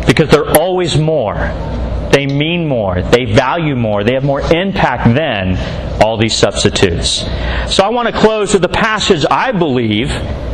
because 0.07 0.29
they're 0.29 0.59
always 0.59 0.99
more 0.99 1.35
they 2.13 2.27
mean 2.27 2.67
more. 2.67 3.03
They 3.03 3.25
value 3.25 3.77
more. 3.77 4.05
They 4.05 4.15
have 4.15 4.25
more 4.25 4.41
impact 4.41 5.15
than 5.15 5.57
all 6.03 6.17
these 6.17 6.37
substitutes. 6.37 7.25
So 7.75 7.85
I 7.85 7.89
want 7.89 8.09
to 8.09 8.19
close 8.19 8.55
with 8.55 8.65
a 8.65 8.69
passage 8.69 9.25
I 9.31 9.53
believe 9.53 10.11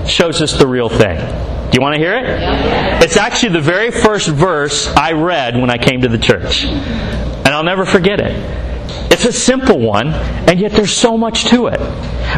shows 0.07 0.43
us 0.43 0.53
the 0.53 0.67
real 0.67 0.89
thing. 0.89 1.19
Do 1.19 1.79
you 1.79 1.81
want 1.81 1.95
to 1.95 1.99
hear 1.99 2.15
it? 2.15 3.03
It's 3.03 3.17
actually 3.17 3.55
the 3.55 3.61
very 3.61 3.91
first 3.91 4.29
verse 4.29 4.89
I 4.89 5.13
read 5.13 5.57
when 5.57 5.71
I 5.71 5.79
came 5.79 6.03
to 6.03 6.09
the 6.09 6.19
church. 6.19 6.65
And 6.65 7.49
I'll 7.49 7.65
never 7.65 7.87
forget 7.87 8.21
it. 8.21 8.33
It's 9.11 9.25
a 9.25 9.33
simple 9.33 9.79
one, 9.79 10.09
and 10.09 10.59
yet 10.61 10.73
there's 10.73 10.95
so 10.95 11.17
much 11.17 11.47
to 11.47 11.69
it. 11.69 11.81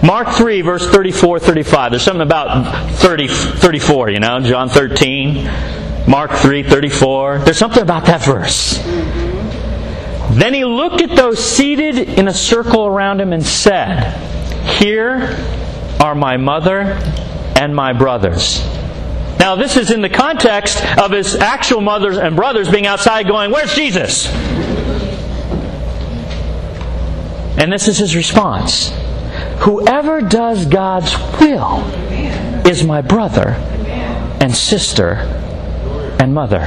Mark 0.05 0.29
3, 0.37 0.61
verse 0.63 0.87
34, 0.87 1.39
35. 1.39 1.91
There's 1.93 2.03
something 2.03 2.23
about 2.23 2.91
30, 2.93 3.29
34, 3.29 4.11
you 4.11 4.21
know, 4.21 4.41
John 4.41 4.69
13. 4.69 5.84
Mark 6.07 6.33
3:34. 6.33 7.39
There's 7.45 7.59
something 7.59 7.83
about 7.83 8.07
that 8.07 8.23
verse. 8.23 8.79
Then 10.31 10.53
he 10.53 10.65
looked 10.65 11.01
at 11.01 11.17
those 11.17 11.43
seated 11.43 11.99
in 11.99 12.29
a 12.29 12.35
circle 12.35 12.87
around 12.87 13.21
him 13.21 13.33
and 13.33 13.45
said, 13.45 14.13
"Here 14.79 15.37
are 16.01 16.15
my 16.15 16.37
mother 16.37 16.99
and 17.57 17.75
my 17.75 17.93
brothers." 17.93 18.63
Now, 19.39 19.57
this 19.57 19.77
is 19.77 19.91
in 19.91 20.01
the 20.01 20.09
context 20.09 20.83
of 20.99 21.11
his 21.11 21.35
actual 21.37 21.83
mothers 21.83 22.17
and 22.17 22.35
brothers 22.35 22.69
being 22.71 22.87
outside 22.87 23.29
going, 23.29 23.51
Where's 23.51 23.75
Jesus? 23.75 24.27
And 27.59 27.71
this 27.71 27.87
is 27.87 27.99
his 27.99 28.17
response 28.17 28.91
Whoever 29.59 30.23
does 30.23 30.65
God's 30.65 31.15
will 31.41 31.81
is 32.67 32.85
my 32.85 33.03
brother 33.03 33.51
and 34.41 34.55
sister 34.55 35.44
and 36.21 36.35
mother. 36.35 36.61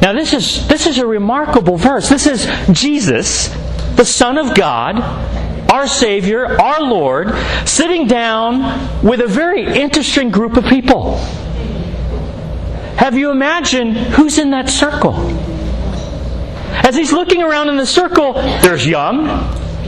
Now 0.00 0.12
this 0.12 0.32
is 0.32 0.66
this 0.68 0.86
is 0.86 0.98
a 0.98 1.06
remarkable 1.06 1.76
verse. 1.76 2.08
This 2.08 2.26
is 2.26 2.46
Jesus, 2.72 3.48
the 3.96 4.04
Son 4.04 4.38
of 4.38 4.54
God, 4.54 4.98
our 5.70 5.86
Savior, 5.86 6.46
our 6.60 6.80
Lord, 6.80 7.34
sitting 7.66 8.06
down 8.06 9.04
with 9.04 9.20
a 9.20 9.26
very 9.26 9.64
interesting 9.64 10.30
group 10.30 10.56
of 10.56 10.64
people. 10.64 11.16
Have 12.96 13.16
you 13.16 13.30
imagined 13.30 13.96
who's 13.96 14.38
in 14.38 14.50
that 14.50 14.68
circle? 14.68 15.14
As 16.84 16.96
he's 16.96 17.12
looking 17.12 17.42
around 17.42 17.68
in 17.68 17.76
the 17.76 17.86
circle, 17.86 18.32
there's 18.32 18.86
young, 18.86 19.26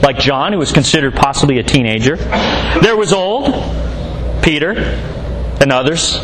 like 0.02 0.18
John, 0.18 0.52
who 0.52 0.58
was 0.58 0.72
considered 0.72 1.14
possibly 1.14 1.58
a 1.58 1.62
teenager. 1.62 2.16
There 2.16 2.96
was 2.96 3.12
old, 3.12 3.54
Peter, 4.42 4.72
and 5.60 5.72
others. 5.72 6.18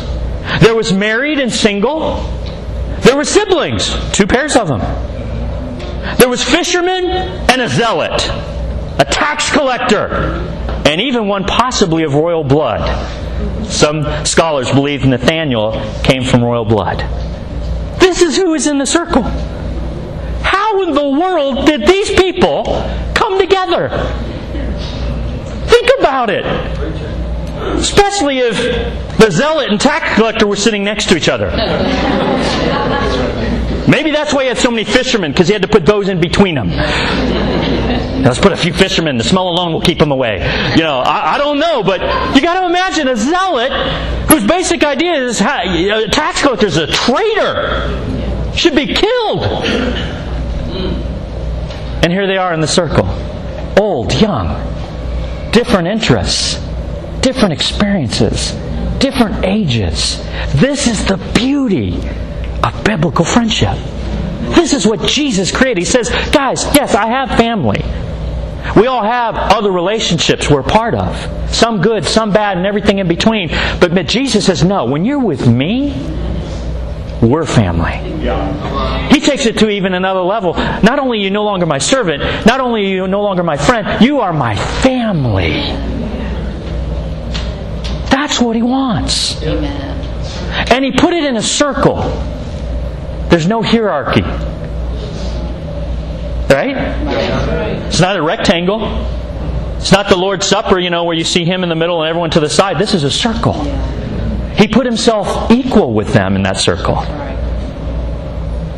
There 0.61 0.75
was 0.75 0.91
married 0.93 1.39
and 1.39 1.51
single. 1.51 2.15
There 3.01 3.15
were 3.15 3.25
siblings, 3.25 3.95
two 4.11 4.27
pairs 4.27 4.55
of 4.55 4.67
them. 4.67 4.79
There 6.17 6.29
was 6.29 6.43
fisherman 6.43 7.05
and 7.05 7.61
a 7.61 7.69
zealot, 7.69 8.27
a 8.99 9.05
tax 9.05 9.51
collector, 9.51 10.07
and 10.85 11.01
even 11.01 11.27
one 11.27 11.43
possibly 11.43 12.03
of 12.03 12.15
royal 12.15 12.43
blood. 12.43 12.81
Some 13.67 14.25
scholars 14.25 14.71
believe 14.71 15.05
Nathaniel 15.05 15.71
came 16.03 16.23
from 16.23 16.43
royal 16.43 16.65
blood. 16.65 16.99
This 17.99 18.21
is 18.21 18.37
who 18.37 18.53
is 18.53 18.67
in 18.67 18.77
the 18.77 18.85
circle. 18.85 19.23
How 20.41 20.81
in 20.83 20.93
the 20.93 21.09
world 21.09 21.65
did 21.65 21.85
these 21.85 22.09
people 22.11 22.63
come 23.13 23.37
together? 23.37 23.89
Think 25.67 25.89
about 25.99 26.29
it. 26.29 26.45
Especially 27.77 28.39
if 28.39 29.06
the 29.19 29.29
zealot 29.31 29.69
and 29.69 29.79
tax 29.79 30.15
collector 30.15 30.47
were 30.47 30.55
sitting 30.55 30.83
next 30.83 31.09
to 31.09 31.17
each 31.17 31.29
other. 31.29 31.49
Maybe 33.87 34.11
that's 34.11 34.33
why 34.33 34.43
he 34.43 34.47
had 34.49 34.57
so 34.57 34.69
many 34.69 34.83
fishermen, 34.83 35.31
because 35.31 35.47
he 35.47 35.53
had 35.53 35.61
to 35.61 35.67
put 35.67 35.85
those 35.85 36.09
in 36.09 36.19
between 36.19 36.55
them. 36.55 36.69
Let's 38.23 38.39
put 38.39 38.51
a 38.51 38.57
few 38.57 38.73
fishermen. 38.73 39.17
The 39.17 39.23
smell 39.23 39.47
alone 39.47 39.71
will 39.71 39.81
keep 39.81 39.99
them 39.99 40.11
away. 40.11 40.39
You 40.75 40.83
know, 40.83 40.99
I, 40.99 41.35
I 41.35 41.37
don't 41.37 41.59
know, 41.59 41.83
but 41.83 42.01
you 42.35 42.41
got 42.41 42.59
to 42.59 42.65
imagine 42.65 43.07
a 43.07 43.15
zealot 43.15 43.71
whose 44.29 44.45
basic 44.45 44.83
idea 44.83 45.13
is 45.13 45.39
a 45.39 46.07
tax 46.09 46.41
collector 46.41 46.65
is 46.65 46.77
a 46.77 46.87
traitor, 46.87 48.53
should 48.55 48.75
be 48.75 48.93
killed. 48.93 49.43
And 52.03 52.11
here 52.11 52.27
they 52.27 52.37
are 52.37 52.53
in 52.53 52.59
the 52.59 52.67
circle 52.67 53.07
old, 53.79 54.13
young, 54.13 54.47
different 55.51 55.87
interests, 55.87 56.55
different 57.21 57.53
experiences, 57.53 58.53
different 58.99 59.45
ages. 59.45 60.17
This 60.55 60.87
is 60.87 61.05
the 61.05 61.17
beauty 61.33 61.97
of 62.63 62.83
biblical 62.83 63.25
friendship. 63.25 63.77
This 64.55 64.73
is 64.73 64.85
what 64.85 65.01
Jesus 65.07 65.51
created. 65.51 65.79
He 65.79 65.85
says, 65.85 66.09
guys, 66.31 66.63
yes, 66.75 66.95
I 66.95 67.07
have 67.07 67.37
family. 67.37 67.83
We 68.75 68.87
all 68.87 69.03
have 69.03 69.35
other 69.35 69.71
relationships 69.71 70.49
we're 70.49 70.63
part 70.63 70.93
of. 70.93 71.53
Some 71.53 71.81
good, 71.81 72.05
some 72.05 72.31
bad, 72.31 72.57
and 72.57 72.65
everything 72.65 72.99
in 72.99 73.07
between. 73.07 73.49
But 73.49 73.93
Jesus 74.07 74.45
says, 74.45 74.63
no, 74.63 74.85
when 74.85 75.05
you're 75.05 75.23
with 75.23 75.47
me, 75.47 75.93
we're 77.21 77.45
family. 77.45 77.97
He 79.09 79.19
takes 79.21 79.45
it 79.45 79.57
to 79.59 79.69
even 79.69 79.93
another 79.93 80.21
level. 80.21 80.53
Not 80.53 80.99
only 80.99 81.19
are 81.19 81.21
you 81.21 81.29
no 81.29 81.43
longer 81.43 81.65
my 81.65 81.79
servant, 81.79 82.21
not 82.45 82.59
only 82.59 82.85
are 82.85 82.89
you 82.89 83.07
no 83.07 83.21
longer 83.21 83.43
my 83.43 83.57
friend, 83.57 84.03
you 84.03 84.19
are 84.19 84.33
my 84.33 84.55
family. 84.55 85.96
That's 88.37 88.45
what 88.45 88.55
he 88.55 88.61
wants. 88.61 89.41
Amen. 89.41 89.99
And 90.69 90.85
he 90.85 90.91
put 90.91 91.11
it 91.11 91.23
in 91.23 91.37
a 91.37 91.41
circle. 91.41 92.01
There's 93.29 93.47
no 93.47 93.63
hierarchy. 93.63 94.21
Right? 96.53 96.77
It's 97.87 97.99
not 97.99 98.15
a 98.15 98.21
rectangle. 98.21 98.85
It's 99.77 99.91
not 99.91 100.07
the 100.07 100.17
Lord's 100.17 100.45
Supper, 100.45 100.77
you 100.77 100.91
know, 100.91 101.05
where 101.05 101.15
you 101.15 101.23
see 101.23 101.45
him 101.45 101.63
in 101.63 101.69
the 101.69 101.75
middle 101.75 102.03
and 102.03 102.09
everyone 102.09 102.29
to 102.29 102.39
the 102.39 102.47
side. 102.47 102.77
This 102.77 102.93
is 102.93 103.03
a 103.03 103.09
circle. 103.09 103.53
He 104.53 104.67
put 104.67 104.85
himself 104.85 105.49
equal 105.49 105.95
with 105.95 106.13
them 106.13 106.35
in 106.35 106.43
that 106.43 106.57
circle. 106.57 106.97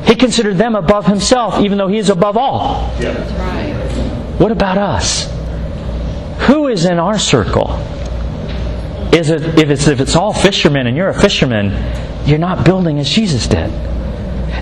He 0.05 0.15
considered 0.15 0.55
them 0.55 0.75
above 0.75 1.05
himself, 1.05 1.59
even 1.59 1.77
though 1.77 1.89
he 1.89 1.97
is 1.97 2.09
above 2.09 2.37
all. 2.37 2.87
What 4.37 4.53
about 4.53 4.77
us? 4.77 5.29
Who 6.47 6.69
is 6.69 6.85
in 6.85 6.97
our 6.97 7.19
circle? 7.19 7.77
Is 9.11 9.29
it 9.29 9.41
if 9.57 9.69
it's 9.69 9.87
if 9.87 9.99
it's 9.99 10.15
all 10.15 10.33
fishermen 10.33 10.87
and 10.87 10.95
you're 10.95 11.09
a 11.09 11.19
fisherman, 11.19 11.71
you're 12.27 12.37
not 12.37 12.63
building 12.63 12.99
as 12.99 13.09
Jesus 13.09 13.47
did. 13.47 13.71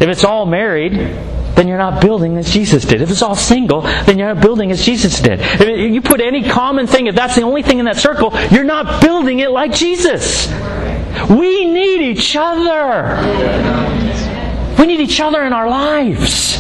If 0.02 0.08
it's 0.10 0.24
all 0.24 0.46
married, 0.46 0.94
then 0.94 1.68
you're 1.68 1.78
not 1.78 2.02
building 2.02 2.38
as 2.38 2.52
Jesus 2.52 2.86
did. 2.86 3.02
If 3.02 3.10
it's 3.10 3.24
all 3.24 3.36
single, 3.36 3.82
then 3.82 4.20
you're 4.20 4.34
not 4.34 4.42
building 4.44 4.72
as 4.72 4.86
Jesus 4.86 5.20
did. 5.20 5.40
If 5.42 5.92
you 5.92 6.02
put 6.02 6.22
any 6.22 6.48
common 6.48 6.86
thing, 6.86 7.08
if 7.08 7.16
that's 7.16 7.36
the 7.36 7.42
only 7.42 7.64
thing 7.64 7.80
in 7.80 7.86
that 7.86 7.98
circle, 7.98 8.32
you're 8.52 8.64
not 8.64 9.02
building 9.02 9.40
it 9.40 9.50
like 9.50 9.74
Jesus. 9.74 10.48
We 11.30 11.66
need 11.66 12.02
each 12.02 12.36
other. 12.36 13.18
We 14.78 14.86
need 14.86 15.00
each 15.00 15.20
other 15.20 15.42
in 15.44 15.52
our 15.52 15.68
lives. 15.68 16.60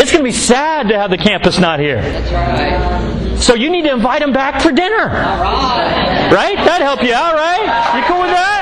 It's 0.00 0.10
going 0.10 0.24
to 0.24 0.30
be 0.30 0.32
sad 0.32 0.88
to 0.88 0.98
have 0.98 1.10
the 1.10 1.18
campus 1.18 1.58
not 1.58 1.78
here. 1.78 2.00
So 3.40 3.54
you 3.54 3.70
need 3.70 3.82
to 3.82 3.92
invite 3.92 4.20
them 4.20 4.32
back 4.32 4.62
for 4.62 4.70
dinner. 4.70 5.06
Right? 5.08 6.56
That'd 6.56 6.82
help 6.82 7.02
you 7.02 7.14
out, 7.14 7.34
right? 7.34 7.96
You 7.96 8.02
cool 8.06 8.20
with 8.20 8.30
that? 8.30 8.60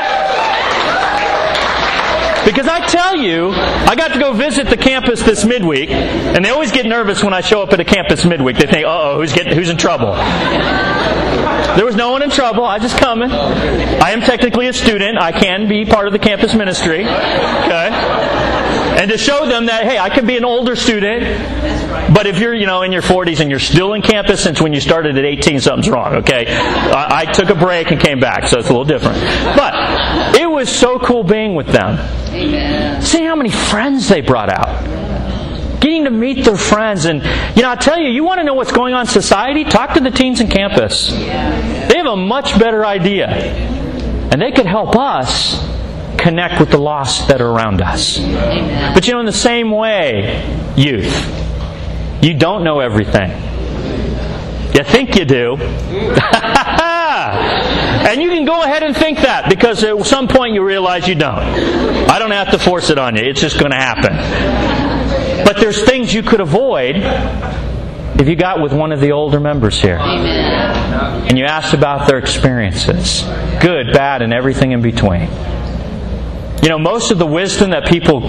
Because 2.44 2.66
I 2.66 2.86
tell 2.86 3.16
you, 3.16 3.50
I 3.50 3.94
got 3.94 4.14
to 4.14 4.18
go 4.18 4.32
visit 4.32 4.68
the 4.68 4.76
campus 4.76 5.22
this 5.22 5.44
midweek, 5.44 5.90
and 5.90 6.42
they 6.42 6.48
always 6.48 6.72
get 6.72 6.86
nervous 6.86 7.22
when 7.22 7.34
I 7.34 7.42
show 7.42 7.62
up 7.62 7.74
at 7.74 7.80
a 7.80 7.84
campus 7.84 8.24
midweek. 8.24 8.56
They 8.56 8.66
think, 8.66 8.86
"Uh 8.86 9.12
oh, 9.12 9.18
who's 9.18 9.34
getting, 9.34 9.52
who's 9.52 9.68
in 9.68 9.76
trouble?" 9.76 10.14
There 11.78 11.86
was 11.86 11.94
no 11.94 12.10
one 12.10 12.22
in 12.22 12.30
trouble. 12.30 12.64
I 12.64 12.80
just 12.80 12.98
coming. 12.98 13.30
I 13.30 14.10
am 14.10 14.20
technically 14.20 14.66
a 14.66 14.72
student. 14.72 15.16
I 15.16 15.30
can 15.30 15.68
be 15.68 15.84
part 15.84 16.08
of 16.08 16.12
the 16.12 16.18
campus 16.18 16.52
ministry. 16.52 17.04
Okay. 17.04 17.90
And 18.98 19.08
to 19.12 19.16
show 19.16 19.46
them 19.46 19.66
that, 19.66 19.84
hey, 19.84 19.96
I 19.96 20.10
can 20.10 20.26
be 20.26 20.36
an 20.36 20.44
older 20.44 20.74
student, 20.74 21.22
but 22.12 22.26
if 22.26 22.40
you're, 22.40 22.52
you 22.52 22.66
know, 22.66 22.82
in 22.82 22.90
your 22.90 23.00
40s 23.00 23.38
and 23.38 23.48
you're 23.48 23.60
still 23.60 23.94
in 23.94 24.02
campus 24.02 24.42
since 24.42 24.60
when 24.60 24.72
you 24.72 24.80
started 24.80 25.16
at 25.16 25.24
18, 25.24 25.60
something's 25.60 25.88
wrong, 25.88 26.14
okay? 26.14 26.46
I, 26.48 27.20
I 27.20 27.32
took 27.32 27.48
a 27.48 27.54
break 27.54 27.92
and 27.92 28.00
came 28.00 28.18
back, 28.18 28.48
so 28.48 28.58
it's 28.58 28.70
a 28.70 28.72
little 28.72 28.84
different. 28.84 29.20
But 29.56 30.36
it 30.36 30.50
was 30.50 30.68
so 30.68 30.98
cool 30.98 31.22
being 31.22 31.54
with 31.54 31.68
them. 31.68 31.96
Amen. 32.34 33.00
See 33.02 33.22
how 33.22 33.36
many 33.36 33.50
friends 33.50 34.08
they 34.08 34.20
brought 34.20 34.50
out. 34.50 34.66
Getting 35.98 36.12
to 36.12 36.16
meet 36.16 36.44
their 36.44 36.56
friends. 36.56 37.06
And, 37.06 37.24
you 37.56 37.62
know, 37.62 37.70
I 37.70 37.74
tell 37.74 37.98
you, 37.98 38.08
you 38.08 38.22
want 38.22 38.38
to 38.38 38.44
know 38.44 38.54
what's 38.54 38.70
going 38.70 38.94
on 38.94 39.00
in 39.00 39.06
society? 39.08 39.64
Talk 39.64 39.94
to 39.94 40.00
the 40.00 40.12
teens 40.12 40.40
in 40.40 40.48
campus. 40.48 41.10
They 41.10 41.96
have 41.96 42.06
a 42.06 42.14
much 42.14 42.56
better 42.56 42.86
idea. 42.86 43.26
And 43.26 44.40
they 44.40 44.52
could 44.52 44.66
help 44.66 44.94
us 44.94 45.58
connect 46.16 46.60
with 46.60 46.70
the 46.70 46.78
lost 46.78 47.26
that 47.28 47.40
are 47.40 47.48
around 47.48 47.82
us. 47.82 48.20
Amen. 48.20 48.94
But, 48.94 49.08
you 49.08 49.14
know, 49.14 49.18
in 49.18 49.26
the 49.26 49.32
same 49.32 49.72
way, 49.72 50.46
youth, 50.76 52.22
you 52.22 52.34
don't 52.34 52.62
know 52.62 52.78
everything. 52.78 53.30
You 54.76 54.84
think 54.84 55.16
you 55.16 55.24
do. 55.24 55.56
And 58.08 58.22
you 58.22 58.30
can 58.30 58.46
go 58.46 58.62
ahead 58.62 58.82
and 58.82 58.96
think 58.96 59.18
that 59.18 59.50
because 59.50 59.84
at 59.84 60.06
some 60.06 60.28
point 60.28 60.54
you 60.54 60.64
realize 60.64 61.06
you 61.06 61.14
don't. 61.14 61.38
I 62.08 62.18
don't 62.18 62.30
have 62.30 62.52
to 62.52 62.58
force 62.58 62.88
it 62.88 62.98
on 62.98 63.16
you. 63.16 63.22
It's 63.22 63.40
just 63.40 63.58
going 63.58 63.70
to 63.70 63.76
happen. 63.76 64.77
But 65.44 65.56
there's 65.58 65.84
things 65.84 66.12
you 66.12 66.22
could 66.22 66.40
avoid 66.40 66.96
if 66.96 68.28
you 68.28 68.36
got 68.36 68.60
with 68.60 68.72
one 68.72 68.92
of 68.92 69.00
the 69.00 69.12
older 69.12 69.38
members 69.38 69.80
here 69.80 69.98
and 69.98 71.38
you 71.38 71.44
asked 71.44 71.74
about 71.74 72.08
their 72.08 72.18
experiences 72.18 73.22
good, 73.60 73.92
bad, 73.92 74.22
and 74.22 74.32
everything 74.32 74.72
in 74.72 74.82
between. 74.82 75.28
You 76.62 76.68
know, 76.68 76.78
most 76.78 77.10
of 77.10 77.18
the 77.18 77.26
wisdom 77.26 77.70
that 77.70 77.86
people 77.86 78.20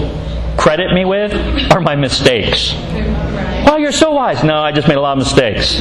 credit 0.58 0.94
me 0.94 1.06
with 1.06 1.34
are 1.72 1.82
my 1.82 1.96
mistakes. 1.96 2.74
Oh, 2.76 3.78
you're 3.80 3.92
so 3.92 4.12
wise. 4.12 4.44
No, 4.44 4.58
I 4.58 4.72
just 4.72 4.88
made 4.88 4.98
a 4.98 5.02
lot 5.02 5.18
of 5.18 5.20
mistakes. 5.20 5.80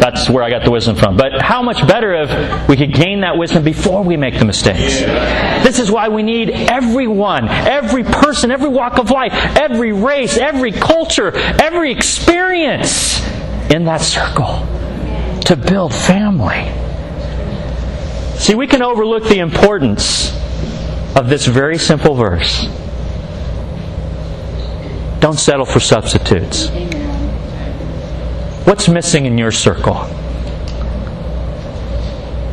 That's 0.00 0.30
where 0.30 0.42
I 0.42 0.48
got 0.48 0.64
the 0.64 0.70
wisdom 0.70 0.96
from. 0.96 1.18
But 1.18 1.42
how 1.42 1.62
much 1.62 1.86
better 1.86 2.14
if 2.14 2.68
we 2.68 2.76
could 2.76 2.94
gain 2.94 3.20
that 3.20 3.36
wisdom 3.36 3.62
before 3.62 4.02
we 4.02 4.16
make 4.16 4.38
the 4.38 4.46
mistakes? 4.46 4.98
This 5.62 5.78
is 5.78 5.90
why 5.90 6.08
we 6.08 6.22
need 6.22 6.48
everyone, 6.50 7.48
every 7.48 8.02
person, 8.02 8.50
every 8.50 8.70
walk 8.70 8.98
of 8.98 9.10
life, 9.10 9.32
every 9.34 9.92
race, 9.92 10.38
every 10.38 10.72
culture, 10.72 11.36
every 11.36 11.92
experience 11.92 13.22
in 13.70 13.84
that 13.84 14.00
circle 14.00 14.66
to 15.44 15.54
build 15.54 15.94
family. 15.94 16.72
See, 18.38 18.54
we 18.54 18.66
can 18.66 18.82
overlook 18.82 19.24
the 19.24 19.40
importance 19.40 20.34
of 21.14 21.28
this 21.28 21.44
very 21.44 21.76
simple 21.76 22.14
verse. 22.14 22.66
Don't 25.20 25.38
settle 25.38 25.66
for 25.66 25.78
substitutes. 25.78 26.70
What's 28.70 28.88
missing 28.88 29.26
in 29.26 29.36
your 29.36 29.50
circle? 29.50 29.96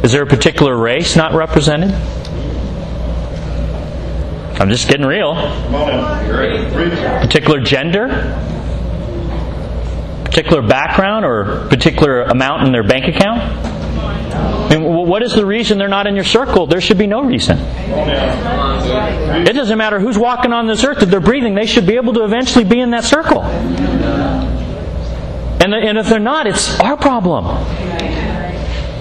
Is 0.03 0.11
there 0.11 0.23
a 0.23 0.25
particular 0.25 0.75
race 0.75 1.15
not 1.15 1.35
represented? 1.35 1.91
I'm 4.59 4.67
just 4.71 4.89
getting 4.89 5.05
real. 5.05 5.35
Particular 7.21 7.59
gender? 7.59 8.07
Particular 10.25 10.67
background 10.67 11.23
or 11.23 11.67
particular 11.69 12.23
amount 12.23 12.65
in 12.65 12.71
their 12.71 12.81
bank 12.81 13.15
account? 13.15 13.39
And 14.73 14.83
what 14.83 15.21
is 15.21 15.35
the 15.35 15.45
reason 15.45 15.77
they're 15.77 15.87
not 15.87 16.07
in 16.07 16.15
your 16.15 16.23
circle? 16.23 16.65
There 16.65 16.81
should 16.81 16.97
be 16.97 17.05
no 17.05 17.21
reason. 17.21 17.59
It 17.59 19.53
doesn't 19.53 19.77
matter 19.77 19.99
who's 19.99 20.17
walking 20.17 20.51
on 20.51 20.65
this 20.65 20.83
earth. 20.83 21.03
If 21.03 21.09
they're 21.09 21.19
breathing, 21.19 21.53
they 21.53 21.67
should 21.67 21.85
be 21.85 21.95
able 21.95 22.13
to 22.13 22.23
eventually 22.23 22.65
be 22.65 22.79
in 22.79 22.89
that 22.89 23.03
circle. 23.03 23.43
And, 25.67 25.75
and 25.75 25.97
if 25.97 26.07
they're 26.07 26.17
not, 26.17 26.47
it's 26.47 26.79
our 26.79 26.95
problem. 26.95 27.43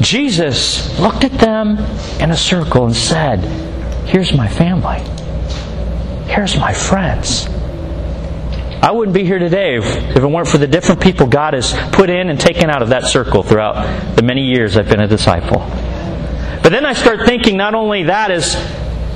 Jesus 0.03 0.99
looked 0.99 1.23
at 1.23 1.31
them 1.31 1.79
in 2.21 2.33
a 2.33 2.37
circle 2.37 2.87
and 2.87 2.97
said, 2.97 3.39
Here's 4.09 4.33
my 4.33 4.49
family. 4.49 4.99
Here's 6.29 6.59
my 6.59 6.73
friends. 6.73 7.47
I 8.83 8.91
wouldn't 8.91 9.15
be 9.15 9.25
here 9.25 9.39
today 9.39 9.77
if, 9.77 9.85
if, 9.85 10.17
it 10.17 10.27
weren't 10.27 10.49
for 10.49 10.59
the 10.59 10.67
different 10.67 11.01
people 11.01 11.29
God 11.29 11.55
has 11.55 11.73
put 11.93 12.11
in 12.11 12.31
and 12.31 12.41
taken 12.41 12.69
out 12.69 12.83
of 12.83 12.89
that 12.89 13.05
circle 13.05 13.45
throughout 13.45 14.17
the 14.17 14.23
many 14.25 14.43
years 14.43 14.77
I've 14.77 14.89
been 14.89 15.01
a 15.01 15.07
disciple. 15.07 15.59
But 15.61 16.71
then 16.71 16.85
I 16.85 16.95
start 16.95 17.27
thinking 17.27 17.57
not 17.57 17.77
only 17.77 18.05
that 18.05 18.33
is, 18.33 18.57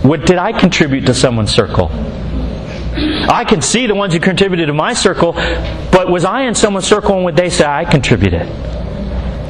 what 0.04 0.24
did 0.24 0.38
I 0.38 0.52
contribute 0.52 1.06
to 1.06 1.14
someone's 1.14 1.50
circle? 1.50 1.88
I 3.30 3.44
can 3.44 3.62
see 3.62 3.86
the 3.86 3.94
ones 3.94 4.12
who 4.12 4.18
contributed 4.18 4.66
to 4.66 4.74
my 4.74 4.92
circle, 4.92 5.32
but 5.32 6.10
was 6.10 6.24
I 6.24 6.42
in 6.42 6.54
someone's 6.56 6.86
circle 6.86 7.14
and 7.14 7.24
would 7.24 7.36
they 7.36 7.48
say 7.48 7.64
I 7.64 7.84
contributed? 7.84 8.48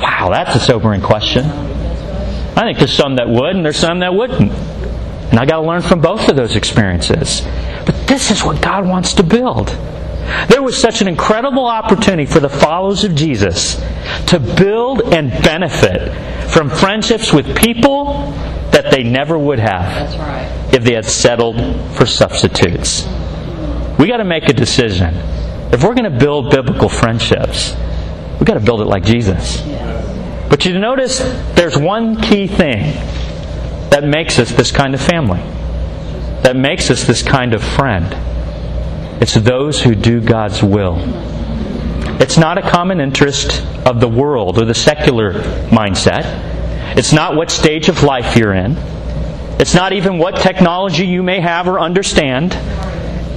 Wow, 0.00 0.28
that's 0.30 0.54
a 0.54 0.60
sobering 0.60 1.00
question. 1.00 1.44
I 1.44 2.62
think 2.62 2.78
there's 2.78 2.92
some 2.92 3.16
that 3.16 3.28
would 3.28 3.56
and 3.56 3.64
there's 3.64 3.78
some 3.78 4.00
that 4.00 4.12
wouldn't. 4.12 4.52
And 4.52 5.38
I 5.38 5.46
got 5.46 5.60
to 5.60 5.66
learn 5.66 5.80
from 5.80 6.00
both 6.00 6.28
of 6.28 6.36
those 6.36 6.56
experiences. 6.56 7.40
But 7.86 8.06
this 8.06 8.30
is 8.30 8.44
what 8.44 8.60
God 8.60 8.86
wants 8.86 9.14
to 9.14 9.22
build. 9.22 9.68
There 10.48 10.62
was 10.62 10.78
such 10.80 11.00
an 11.00 11.08
incredible 11.08 11.66
opportunity 11.66 12.26
for 12.26 12.40
the 12.40 12.48
followers 12.48 13.04
of 13.04 13.14
Jesus 13.14 13.76
to 14.26 14.38
build 14.38 15.00
and 15.14 15.30
benefit 15.42 16.12
from 16.50 16.68
friendships 16.68 17.32
with 17.32 17.56
people 17.56 18.30
that 18.72 18.90
they 18.90 19.04
never 19.04 19.38
would 19.38 19.58
have 19.58 20.14
right. 20.18 20.74
if 20.74 20.84
they 20.84 20.94
had 20.94 21.06
settled 21.06 21.56
for 21.96 22.06
substitutes. 22.06 23.06
We 24.00 24.08
got 24.08 24.16
to 24.16 24.24
make 24.24 24.48
a 24.48 24.54
decision. 24.54 25.14
If 25.74 25.84
we're 25.84 25.92
going 25.92 26.10
to 26.10 26.18
build 26.18 26.50
biblical 26.50 26.88
friendships, 26.88 27.76
we 28.40 28.46
got 28.46 28.54
to 28.54 28.60
build 28.60 28.80
it 28.80 28.86
like 28.86 29.04
Jesus. 29.04 29.60
But 30.48 30.64
you 30.64 30.78
notice 30.78 31.18
there's 31.54 31.76
one 31.76 32.18
key 32.18 32.46
thing 32.46 32.94
that 33.90 34.02
makes 34.04 34.38
us 34.38 34.52
this 34.52 34.72
kind 34.72 34.94
of 34.94 35.02
family, 35.02 35.40
that 36.42 36.56
makes 36.56 36.90
us 36.90 37.04
this 37.04 37.22
kind 37.22 37.52
of 37.52 37.62
friend. 37.62 38.06
It's 39.22 39.34
those 39.34 39.82
who 39.82 39.94
do 39.94 40.22
God's 40.22 40.62
will. 40.62 40.96
It's 42.22 42.38
not 42.38 42.56
a 42.56 42.62
common 42.62 43.02
interest 43.02 43.62
of 43.84 44.00
the 44.00 44.08
world 44.08 44.56
or 44.56 44.64
the 44.64 44.74
secular 44.74 45.34
mindset. 45.68 46.24
It's 46.96 47.12
not 47.12 47.36
what 47.36 47.50
stage 47.50 47.90
of 47.90 48.02
life 48.02 48.34
you're 48.34 48.54
in. 48.54 48.76
It's 49.60 49.74
not 49.74 49.92
even 49.92 50.16
what 50.16 50.36
technology 50.36 51.04
you 51.04 51.22
may 51.22 51.40
have 51.40 51.68
or 51.68 51.78
understand. 51.78 52.56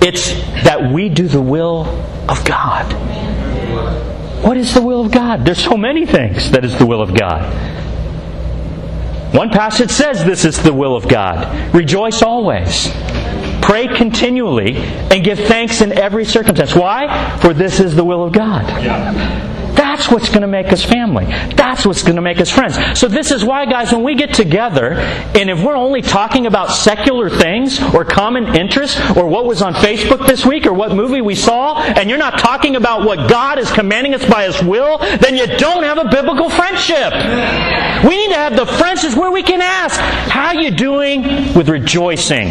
It's 0.04 0.34
that 0.64 0.92
we 0.92 1.10
do 1.10 1.28
the 1.28 1.42
will 1.42 1.86
of 2.28 2.44
God. 2.44 2.92
What 4.44 4.58
is 4.58 4.74
the 4.74 4.82
will 4.82 5.06
of 5.06 5.12
God? 5.12 5.46
There's 5.46 5.64
so 5.64 5.78
many 5.78 6.06
things 6.06 6.52
that 6.52 6.66
is 6.66 6.78
the 6.78 6.86
will 6.86 7.02
of 7.02 7.18
God. 7.18 7.74
One 9.34 9.50
passage 9.50 9.90
says 9.90 10.24
this 10.26 10.46
is 10.46 10.62
the 10.62 10.74
will 10.74 10.96
of 10.96 11.08
God. 11.08 11.74
Rejoice 11.74 12.22
always. 12.22 12.92
Pray 13.62 13.88
continually 13.88 14.76
and 14.76 15.24
give 15.24 15.40
thanks 15.40 15.82
in 15.82 15.94
every 15.94 16.26
circumstance. 16.26 16.76
Why? 16.76 17.38
For 17.40 17.54
this 17.54 17.80
is 17.80 17.96
the 17.96 18.04
will 18.04 18.24
of 18.24 18.34
God. 18.34 18.68
Yeah. 18.84 19.63
That's 19.94 20.10
what's 20.10 20.30
going 20.30 20.42
to 20.42 20.48
make 20.48 20.74
us 20.74 20.84
family. 20.84 21.26
That's 21.56 21.86
what's 21.86 22.02
going 22.02 22.16
to 22.16 22.22
make 22.24 22.42
us 22.42 22.50
friends. 22.50 23.00
So 23.00 23.08
this 23.08 23.30
is 23.30 23.46
why, 23.46 23.68
guys, 23.68 23.92
when 23.92 24.02
we 24.02 24.16
get 24.16 24.34
together, 24.34 24.94
and 24.94 25.52
if 25.52 25.64
we're 25.64 25.76
only 25.76 26.02
talking 26.02 26.48
about 26.48 26.72
secular 26.72 27.30
things 27.30 27.80
or 27.94 28.04
common 28.04 28.56
interests 28.56 29.00
or 29.16 29.28
what 29.28 29.46
was 29.46 29.62
on 29.62 29.76
Facebook 29.76 30.26
this 30.26 30.48
week 30.48 30.66
or 30.66 30.74
what 30.74 30.96
movie 30.96 31.22
we 31.22 31.36
saw, 31.36 31.78
and 31.80 32.10
you're 32.10 32.18
not 32.18 32.40
talking 32.40 32.76
about 32.76 33.06
what 33.06 33.30
God 33.30 33.60
is 33.60 33.72
commanding 33.72 34.16
us 34.16 34.28
by 34.28 34.46
His 34.46 34.64
will, 34.64 34.98
then 34.98 35.36
you 35.36 35.46
don't 35.46 35.84
have 35.84 36.00
a 36.00 36.10
biblical 36.10 36.50
friendship. 36.50 37.14
We 38.04 38.18
need 38.18 38.30
to 38.34 38.40
have 38.40 38.56
the 38.56 38.66
friendships 38.66 39.16
where 39.16 39.30
we 39.30 39.44
can 39.44 39.62
ask, 39.62 40.00
how 40.00 40.54
you 40.54 40.72
doing 40.72 41.54
with 41.54 41.70
rejoicing? 41.70 42.48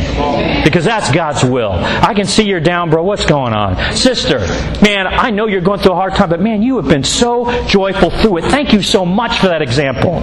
Because 0.62 0.84
that's 0.84 1.10
God's 1.10 1.42
will. 1.42 1.72
I 1.72 2.14
can 2.14 2.26
see 2.26 2.44
you're 2.44 2.60
down, 2.60 2.90
bro. 2.90 3.02
What's 3.02 3.26
going 3.26 3.52
on? 3.52 3.96
Sister, 3.96 4.38
man, 4.80 5.08
I 5.08 5.30
know 5.30 5.46
you're 5.48 5.60
going 5.60 5.80
through 5.80 5.92
a 5.92 5.96
hard 5.96 6.14
time, 6.14 6.30
but 6.30 6.40
man, 6.40 6.62
you 6.62 6.76
have 6.76 6.86
been 6.86 7.02
so 7.02 7.31
joyful 7.66 8.10
through 8.10 8.38
it. 8.38 8.44
Thank 8.44 8.72
you 8.72 8.82
so 8.82 9.04
much 9.04 9.38
for 9.38 9.48
that 9.48 9.62
example. 9.62 10.20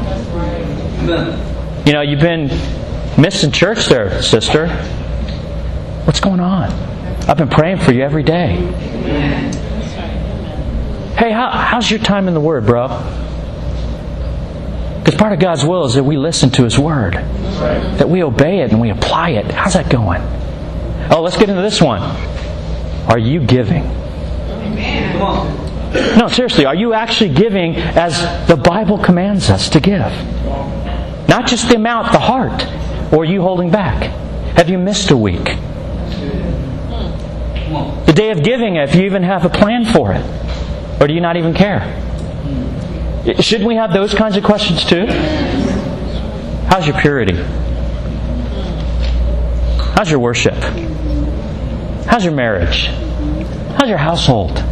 You 1.86 1.93
know, 1.93 2.02
you've 2.02 2.19
been 2.19 2.48
missing 3.19 3.52
church 3.52 3.88
there, 3.88 4.22
sister. 4.22 4.67
What's 6.06 6.19
going 6.19 6.39
on? 6.39 6.72
I've 7.28 7.38
been 7.38 7.50
praying 7.50 7.78
for 7.80 7.91
you 7.91 8.04
every 8.04 8.24
day. 8.24 8.56
Hey, 11.17 11.32
how, 11.32 11.50
how's 11.50 11.89
your 11.89 12.00
time 12.00 12.28
in 12.28 12.34
the 12.34 12.39
Word, 12.39 12.65
bro? 12.65 12.88
Because 15.00 15.15
part 15.15 15.34
of 15.34 15.39
God's 15.39 15.65
will 15.65 15.86
is 15.86 15.95
that 15.95 16.04
we 16.04 16.17
listen 16.17 16.50
to 16.52 16.63
His 16.63 16.80
Word, 16.80 17.13
that 17.13 18.10
we 18.10 18.24
obey 18.24 18.60
it 18.60 18.72
and 18.72 18.80
we 18.80 18.89
apply 18.89 19.32
it. 19.32 19.52
How's 19.52 19.74
that 19.74 19.89
going? 19.89 20.22
Oh, 21.12 21.22
let's 21.22 21.38
get 21.38 21.50
into 21.50 21.62
this 21.62 21.82
one. 21.82 22.02
Are 23.10 23.19
you 23.19 23.41
giving? 23.41 23.84
Come 23.84 25.22
on. 25.22 25.68
No, 25.93 26.28
seriously, 26.28 26.65
are 26.65 26.75
you 26.75 26.93
actually 26.93 27.34
giving 27.34 27.75
as 27.75 28.19
the 28.47 28.56
Bible 28.56 28.97
commands 28.97 29.49
us 29.49 29.69
to 29.69 29.80
give? 29.80 30.12
Not 31.28 31.47
just 31.47 31.69
the 31.69 31.75
amount, 31.75 32.12
the 32.12 32.19
heart. 32.19 32.63
Or 33.12 33.21
are 33.21 33.25
you 33.25 33.41
holding 33.41 33.71
back? 33.71 34.04
Have 34.56 34.69
you 34.69 34.78
missed 34.78 35.10
a 35.12 35.17
week? 35.17 35.43
The 38.06 38.13
day 38.15 38.32
of 38.32 38.43
giving, 38.43 38.75
if 38.75 38.93
you 38.95 39.04
even 39.04 39.23
have 39.23 39.45
a 39.45 39.49
plan 39.49 39.86
for 39.86 40.13
it. 40.13 41.02
Or 41.02 41.08
do 41.08 41.13
you 41.13 41.21
not 41.21 41.38
even 41.38 41.54
care? 41.54 41.82
Shouldn't 43.39 43.67
we 43.67 43.75
have 43.75 43.93
those 43.93 44.13
kinds 44.13 44.38
of 44.38 44.43
questions 44.43 44.86
too? 44.86 45.06
How's 46.67 46.86
your 46.86 46.99
purity? 46.99 47.36
How's 49.95 50.10
your 50.10 50.19
worship? 50.19 50.56
How's 52.06 52.23
your 52.23 52.34
marriage? 52.34 52.88
How's 53.78 53.89
your 53.89 53.97
household? 53.97 54.63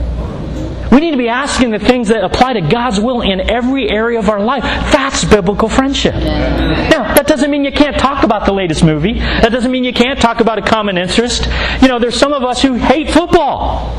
We 0.91 0.99
need 0.99 1.11
to 1.11 1.17
be 1.17 1.29
asking 1.29 1.71
the 1.71 1.79
things 1.79 2.09
that 2.09 2.23
apply 2.23 2.53
to 2.53 2.61
God's 2.61 2.99
will 2.99 3.21
in 3.21 3.49
every 3.49 3.89
area 3.89 4.19
of 4.19 4.29
our 4.29 4.39
life. 4.39 4.63
That's 4.63 5.25
biblical 5.25 5.69
friendship. 5.69 6.15
Now, 6.15 7.13
that 7.13 7.27
doesn't 7.27 7.51
mean 7.51 7.65
you 7.65 7.71
can't 7.71 7.97
talk 7.97 8.23
about 8.23 8.45
the 8.45 8.53
latest 8.53 8.83
movie. 8.83 9.13
That 9.13 9.51
doesn't 9.51 9.71
mean 9.71 9.83
you 9.83 9.93
can't 9.93 10.19
talk 10.19 10.39
about 10.39 10.57
a 10.57 10.61
common 10.61 10.97
interest. 10.97 11.47
You 11.81 11.87
know, 11.87 11.99
there's 11.99 12.17
some 12.17 12.33
of 12.33 12.43
us 12.43 12.61
who 12.61 12.73
hate 12.75 13.09
football. 13.09 13.93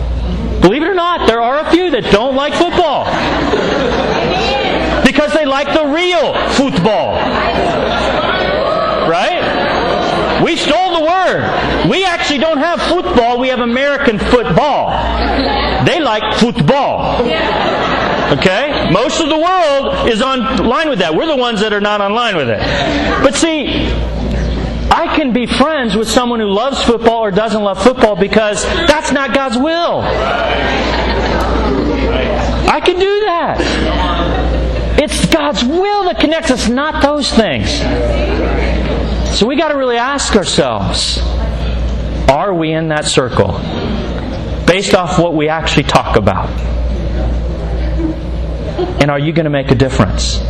Believe 0.61 0.83
it 0.83 0.88
or 0.88 0.94
not, 0.94 1.27
there 1.29 1.40
are 1.40 1.61
a 1.61 1.70
few 1.70 1.90
that 1.90 2.11
don't 2.11 2.35
like 2.35 2.53
football. 2.55 3.05
Because 5.05 5.33
they 5.33 5.46
like 5.46 5.68
the 5.68 5.87
real 5.87 6.35
football. 6.51 7.14
We 10.44 10.57
stole 10.57 10.98
the 10.98 11.05
word. 11.05 11.88
We 11.90 12.05
actually 12.05 12.38
don't 12.38 12.59
have 12.59 12.81
football, 12.83 13.38
we 13.38 13.48
have 13.48 13.61
American 13.61 14.18
football. 14.18 14.90
They 15.85 16.01
like 16.01 16.37
football. 16.38 17.22
Okay? 18.33 18.90
Most 18.92 19.20
of 19.20 19.29
the 19.29 19.38
world 19.38 20.09
is 20.09 20.20
on 20.20 20.66
line 20.66 20.88
with 20.88 20.98
that. 21.01 21.14
We're 21.14 21.27
the 21.27 21.37
ones 21.37 21.61
that 21.61 21.72
are 21.72 21.81
not 21.81 22.01
on 22.01 22.12
line 22.14 22.37
with 22.37 22.48
it. 22.51 22.61
But 23.22 23.35
see, 23.35 23.88
I 24.90 25.14
can 25.16 25.33
be 25.33 25.46
friends 25.46 25.96
with 25.96 26.09
someone 26.09 26.40
who 26.40 26.48
loves 26.48 26.83
football 26.83 27.24
or 27.24 27.31
doesn't 27.31 27.62
love 27.62 27.83
football 27.83 28.16
because 28.16 28.64
that's 28.64 29.12
not 29.12 29.35
God's 29.35 29.57
will. 29.57 30.03
I 32.68 32.81
can 32.85 32.98
do 32.98 33.20
that. 33.27 34.98
It's 35.01 35.27
God's 35.27 35.64
will 35.64 36.05
that 36.05 36.18
connects 36.18 36.51
us, 36.51 36.68
not 36.68 37.03
those 37.03 37.31
things. 37.33 37.81
So 39.35 39.47
we 39.47 39.57
got 39.57 39.69
to 39.69 39.77
really 39.77 39.97
ask 39.97 40.35
ourselves 40.35 41.19
are 42.29 42.53
we 42.53 42.73
in 42.73 42.88
that 42.88 43.07
circle? 43.07 43.59
Based 44.67 44.95
off 44.95 45.19
what 45.19 45.35
we 45.35 45.49
actually 45.49 45.85
talk 45.85 46.17
about. 46.17 46.49
And 49.01 49.11
are 49.11 49.19
you 49.19 49.33
going 49.33 49.45
to 49.45 49.51
make 49.51 49.71
a 49.71 49.75
difference? 49.75 50.41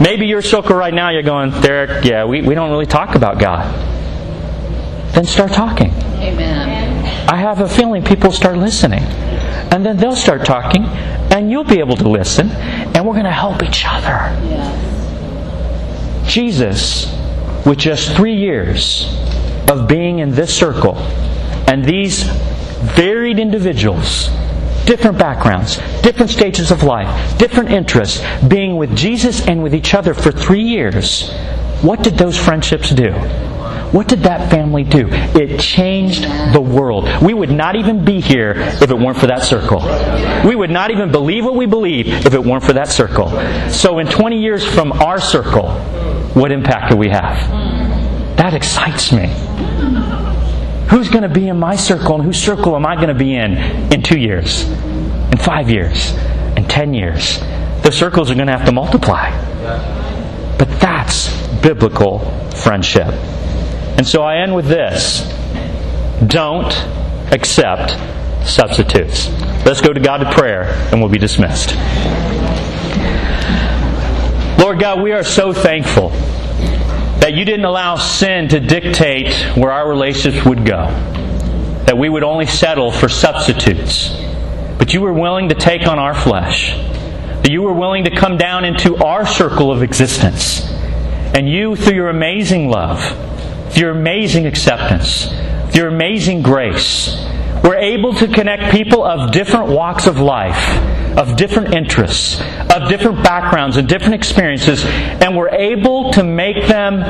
Maybe 0.00 0.26
your 0.26 0.42
circle 0.42 0.76
right 0.76 0.92
now, 0.92 1.10
you're 1.10 1.22
going, 1.22 1.50
Derik, 1.52 2.04
yeah, 2.04 2.24
we, 2.24 2.42
we 2.42 2.54
don't 2.54 2.70
really 2.70 2.86
talk 2.86 3.14
about 3.14 3.38
God. 3.38 3.64
Then 5.14 5.24
start 5.24 5.52
talking. 5.52 5.90
Amen. 6.16 7.28
I 7.28 7.36
have 7.36 7.60
a 7.60 7.68
feeling 7.68 8.04
people 8.04 8.32
start 8.32 8.58
listening. 8.58 9.02
And 9.02 9.86
then 9.86 9.96
they'll 9.96 10.16
start 10.16 10.44
talking, 10.44 10.84
and 10.84 11.50
you'll 11.50 11.64
be 11.64 11.78
able 11.78 11.96
to 11.96 12.08
listen, 12.08 12.50
and 12.50 13.06
we're 13.06 13.14
going 13.14 13.24
to 13.24 13.30
help 13.30 13.62
each 13.62 13.84
other. 13.86 14.36
Yes. 14.46 14.92
Jesus, 16.32 17.13
with 17.64 17.78
just 17.78 18.16
three 18.16 18.36
years 18.36 19.06
of 19.68 19.88
being 19.88 20.18
in 20.18 20.32
this 20.32 20.54
circle, 20.54 20.96
and 21.66 21.84
these 21.84 22.24
varied 22.94 23.38
individuals 23.38 24.30
different 24.84 25.18
backgrounds, 25.18 25.76
different 26.02 26.30
stages 26.30 26.70
of 26.70 26.82
life, 26.82 27.38
different 27.38 27.70
interests, 27.70 28.22
being 28.46 28.76
with 28.76 28.94
Jesus 28.94 29.46
and 29.46 29.62
with 29.62 29.74
each 29.74 29.94
other 29.94 30.14
for 30.14 30.30
three 30.30 30.62
years, 30.62 31.30
what 31.80 32.02
did 32.02 32.16
those 32.18 32.38
friendships 32.38 32.90
do? 32.90 33.12
What 33.92 34.08
did 34.08 34.24
that 34.24 34.50
family 34.50 34.82
do? 34.82 35.08
It 35.08 35.60
changed 35.60 36.24
the 36.52 36.60
world. 36.60 37.08
We 37.22 37.32
would 37.32 37.50
not 37.50 37.76
even 37.76 38.04
be 38.04 38.20
here 38.20 38.54
if 38.56 38.90
it 38.90 38.98
weren't 38.98 39.18
for 39.18 39.28
that 39.28 39.44
circle. 39.44 39.78
We 40.46 40.56
would 40.56 40.70
not 40.70 40.90
even 40.90 41.12
believe 41.12 41.44
what 41.44 41.54
we 41.54 41.66
believe 41.66 42.08
if 42.08 42.34
it 42.34 42.44
weren't 42.44 42.64
for 42.64 42.72
that 42.72 42.88
circle. 42.88 43.28
So, 43.70 44.00
in 44.00 44.08
20 44.08 44.40
years 44.40 44.66
from 44.66 44.92
our 44.92 45.20
circle, 45.20 45.68
what 46.34 46.52
impact 46.52 46.90
do 46.90 46.96
we 46.96 47.08
have? 47.08 47.48
That 48.36 48.54
excites 48.54 49.12
me. 49.12 49.28
Who's 50.88 51.08
going 51.08 51.22
to 51.22 51.28
be 51.28 51.48
in 51.48 51.58
my 51.58 51.76
circle 51.76 52.16
and 52.16 52.24
whose 52.24 52.42
circle 52.42 52.76
am 52.76 52.84
I 52.84 52.96
going 52.96 53.08
to 53.08 53.14
be 53.14 53.34
in 53.34 53.56
in 53.92 54.02
two 54.02 54.18
years, 54.18 54.68
in 54.68 55.38
five 55.38 55.70
years, 55.70 56.12
in 56.56 56.66
ten 56.66 56.92
years? 56.92 57.38
The 57.82 57.90
circles 57.90 58.30
are 58.30 58.34
going 58.34 58.46
to 58.48 58.56
have 58.56 58.66
to 58.66 58.72
multiply. 58.72 59.30
But 60.58 60.68
that's 60.80 61.34
biblical 61.60 62.18
friendship. 62.50 63.08
And 63.96 64.06
so 64.06 64.22
I 64.22 64.38
end 64.38 64.54
with 64.54 64.66
this 64.66 65.22
don't 66.26 66.72
accept 67.32 67.92
substitutes. 68.48 69.28
Let's 69.64 69.80
go 69.80 69.92
to 69.92 70.00
God 70.00 70.26
in 70.26 70.32
prayer 70.32 70.64
and 70.90 71.00
we'll 71.00 71.10
be 71.10 71.18
dismissed. 71.18 71.74
Lord 74.58 74.78
God, 74.78 75.02
we 75.02 75.12
are 75.12 75.24
so 75.24 75.52
thankful 75.52 76.10
that 77.20 77.32
you 77.34 77.44
didn't 77.44 77.64
allow 77.64 77.96
sin 77.96 78.48
to 78.48 78.60
dictate 78.60 79.34
where 79.56 79.72
our 79.72 79.88
relationships 79.88 80.46
would 80.46 80.64
go, 80.64 80.86
that 81.86 81.98
we 81.98 82.08
would 82.08 82.22
only 82.22 82.46
settle 82.46 82.92
for 82.92 83.08
substitutes. 83.08 84.10
But 84.78 84.94
you 84.94 85.00
were 85.00 85.12
willing 85.12 85.48
to 85.48 85.54
take 85.54 85.86
on 85.86 85.98
our 85.98 86.14
flesh, 86.14 86.72
that 86.74 87.50
you 87.50 87.62
were 87.62 87.72
willing 87.72 88.04
to 88.04 88.14
come 88.14 88.36
down 88.36 88.64
into 88.64 88.96
our 89.04 89.26
circle 89.26 89.72
of 89.72 89.82
existence. 89.82 90.62
And 91.34 91.48
you, 91.48 91.74
through 91.74 91.96
your 91.96 92.08
amazing 92.08 92.68
love, 92.68 93.02
through 93.72 93.82
your 93.82 93.90
amazing 93.90 94.46
acceptance, 94.46 95.28
through 95.72 95.82
your 95.82 95.88
amazing 95.88 96.42
grace, 96.42 97.16
we're 97.64 97.76
able 97.76 98.12
to 98.12 98.28
connect 98.28 98.72
people 98.72 99.02
of 99.02 99.32
different 99.32 99.68
walks 99.68 100.06
of 100.06 100.20
life, 100.20 100.78
of 101.16 101.34
different 101.36 101.74
interests, 101.74 102.38
of 102.70 102.90
different 102.90 103.24
backgrounds 103.24 103.78
and 103.78 103.88
different 103.88 104.14
experiences, 104.14 104.84
and 104.84 105.34
we're 105.34 105.48
able 105.48 106.12
to 106.12 106.22
make 106.22 106.68
them 106.68 107.00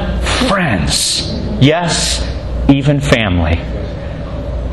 friends. 0.49 1.33
Yes, 1.61 2.23
even 2.69 3.01
family. 3.01 3.57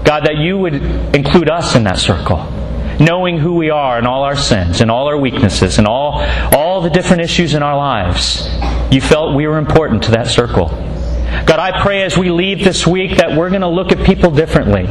God, 0.04 0.26
that 0.26 0.38
you 0.38 0.58
would 0.60 0.76
include 1.16 1.50
us 1.50 1.76
in 1.76 1.84
that 1.86 1.98
circle 1.98 2.60
knowing 3.00 3.40
who 3.40 3.56
we 3.56 3.72
are 3.72 3.98
and 3.98 4.06
all 4.06 4.24
our 4.24 4.36
sins 4.36 4.80
and 4.80 4.92
all 4.92 5.08
our 5.08 5.18
weaknesses 5.18 5.80
and 5.80 5.88
all, 5.88 6.22
all 6.54 6.82
the 6.82 6.90
different 6.90 7.24
issues 7.24 7.56
in 7.56 7.64
our 7.64 7.76
lives, 7.76 8.48
you 8.92 9.02
felt 9.02 9.36
we 9.36 9.48
were 9.48 9.58
important 9.58 10.04
to 10.04 10.12
that 10.12 10.28
circle. 10.28 10.68
God, 10.68 11.60
I 11.60 11.82
pray 11.82 12.04
as 12.04 12.18
we 12.18 12.30
leave 12.30 12.64
this 12.64 12.86
week 12.86 13.18
that 13.18 13.36
we're 13.36 13.50
going 13.50 13.62
to 13.62 13.68
look 13.68 13.92
at 13.92 14.06
people 14.06 14.30
differently. 14.30 14.86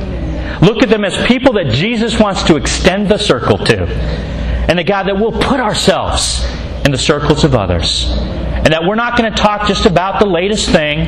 Look 0.63 0.83
at 0.83 0.89
them 0.89 1.05
as 1.05 1.17
people 1.27 1.55
that 1.55 1.73
Jesus 1.73 2.19
wants 2.19 2.43
to 2.45 2.57
extend 2.57 3.09
the 3.09 3.19
circle 3.19 3.59
to. 3.59 3.87
And 3.87 4.79
that, 4.79 4.87
God, 4.87 5.05
that 5.05 5.17
we'll 5.17 5.33
put 5.33 5.61
ourselves 5.61 6.45
in 6.85 6.93
the 6.93 6.99
circles 6.99 7.45
of 7.45 7.55
others. 7.55 8.11
And 8.11 8.73
that 8.73 8.85
we're 8.85 8.95
not 8.95 9.17
going 9.17 9.33
to 9.33 9.37
talk 9.37 9.67
just 9.67 9.87
about 9.87 10.21
the 10.21 10.27
latest 10.27 10.71
thing, 10.71 11.07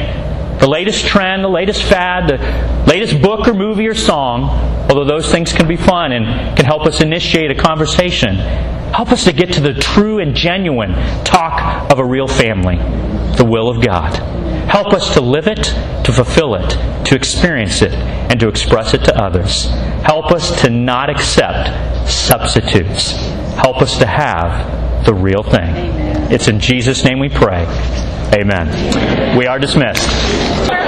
the 0.58 0.68
latest 0.68 1.06
trend, 1.06 1.44
the 1.44 1.48
latest 1.48 1.82
fad, 1.82 2.28
the 2.28 2.90
latest 2.90 3.20
book 3.20 3.46
or 3.46 3.54
movie 3.54 3.86
or 3.86 3.94
song, 3.94 4.44
although 4.88 5.04
those 5.04 5.30
things 5.30 5.52
can 5.52 5.68
be 5.68 5.76
fun 5.76 6.12
and 6.12 6.56
can 6.56 6.64
help 6.64 6.86
us 6.86 7.00
initiate 7.00 7.50
a 7.50 7.54
conversation. 7.54 8.36
Help 8.36 9.10
us 9.10 9.24
to 9.24 9.32
get 9.32 9.52
to 9.54 9.60
the 9.60 9.74
true 9.74 10.18
and 10.18 10.34
genuine 10.34 10.92
talk 11.24 11.90
of 11.90 11.98
a 11.98 12.04
real 12.04 12.28
family, 12.28 12.76
the 13.36 13.44
will 13.44 13.68
of 13.68 13.84
God. 13.84 14.41
Help 14.68 14.92
us 14.92 15.14
to 15.14 15.20
live 15.20 15.46
it, 15.46 15.64
to 16.04 16.12
fulfill 16.12 16.54
it, 16.54 16.70
to 17.06 17.14
experience 17.14 17.82
it, 17.82 17.92
and 17.92 18.40
to 18.40 18.48
express 18.48 18.94
it 18.94 19.04
to 19.04 19.16
others. 19.16 19.66
Help 20.04 20.30
us 20.32 20.62
to 20.62 20.70
not 20.70 21.10
accept 21.10 22.10
substitutes. 22.10 23.12
Help 23.56 23.82
us 23.82 23.98
to 23.98 24.06
have 24.06 25.04
the 25.04 25.14
real 25.14 25.42
thing. 25.42 25.74
It's 26.32 26.48
in 26.48 26.60
Jesus' 26.60 27.04
name 27.04 27.18
we 27.18 27.28
pray. 27.28 27.64
Amen. 28.34 29.36
We 29.36 29.46
are 29.46 29.58
dismissed. 29.58 30.81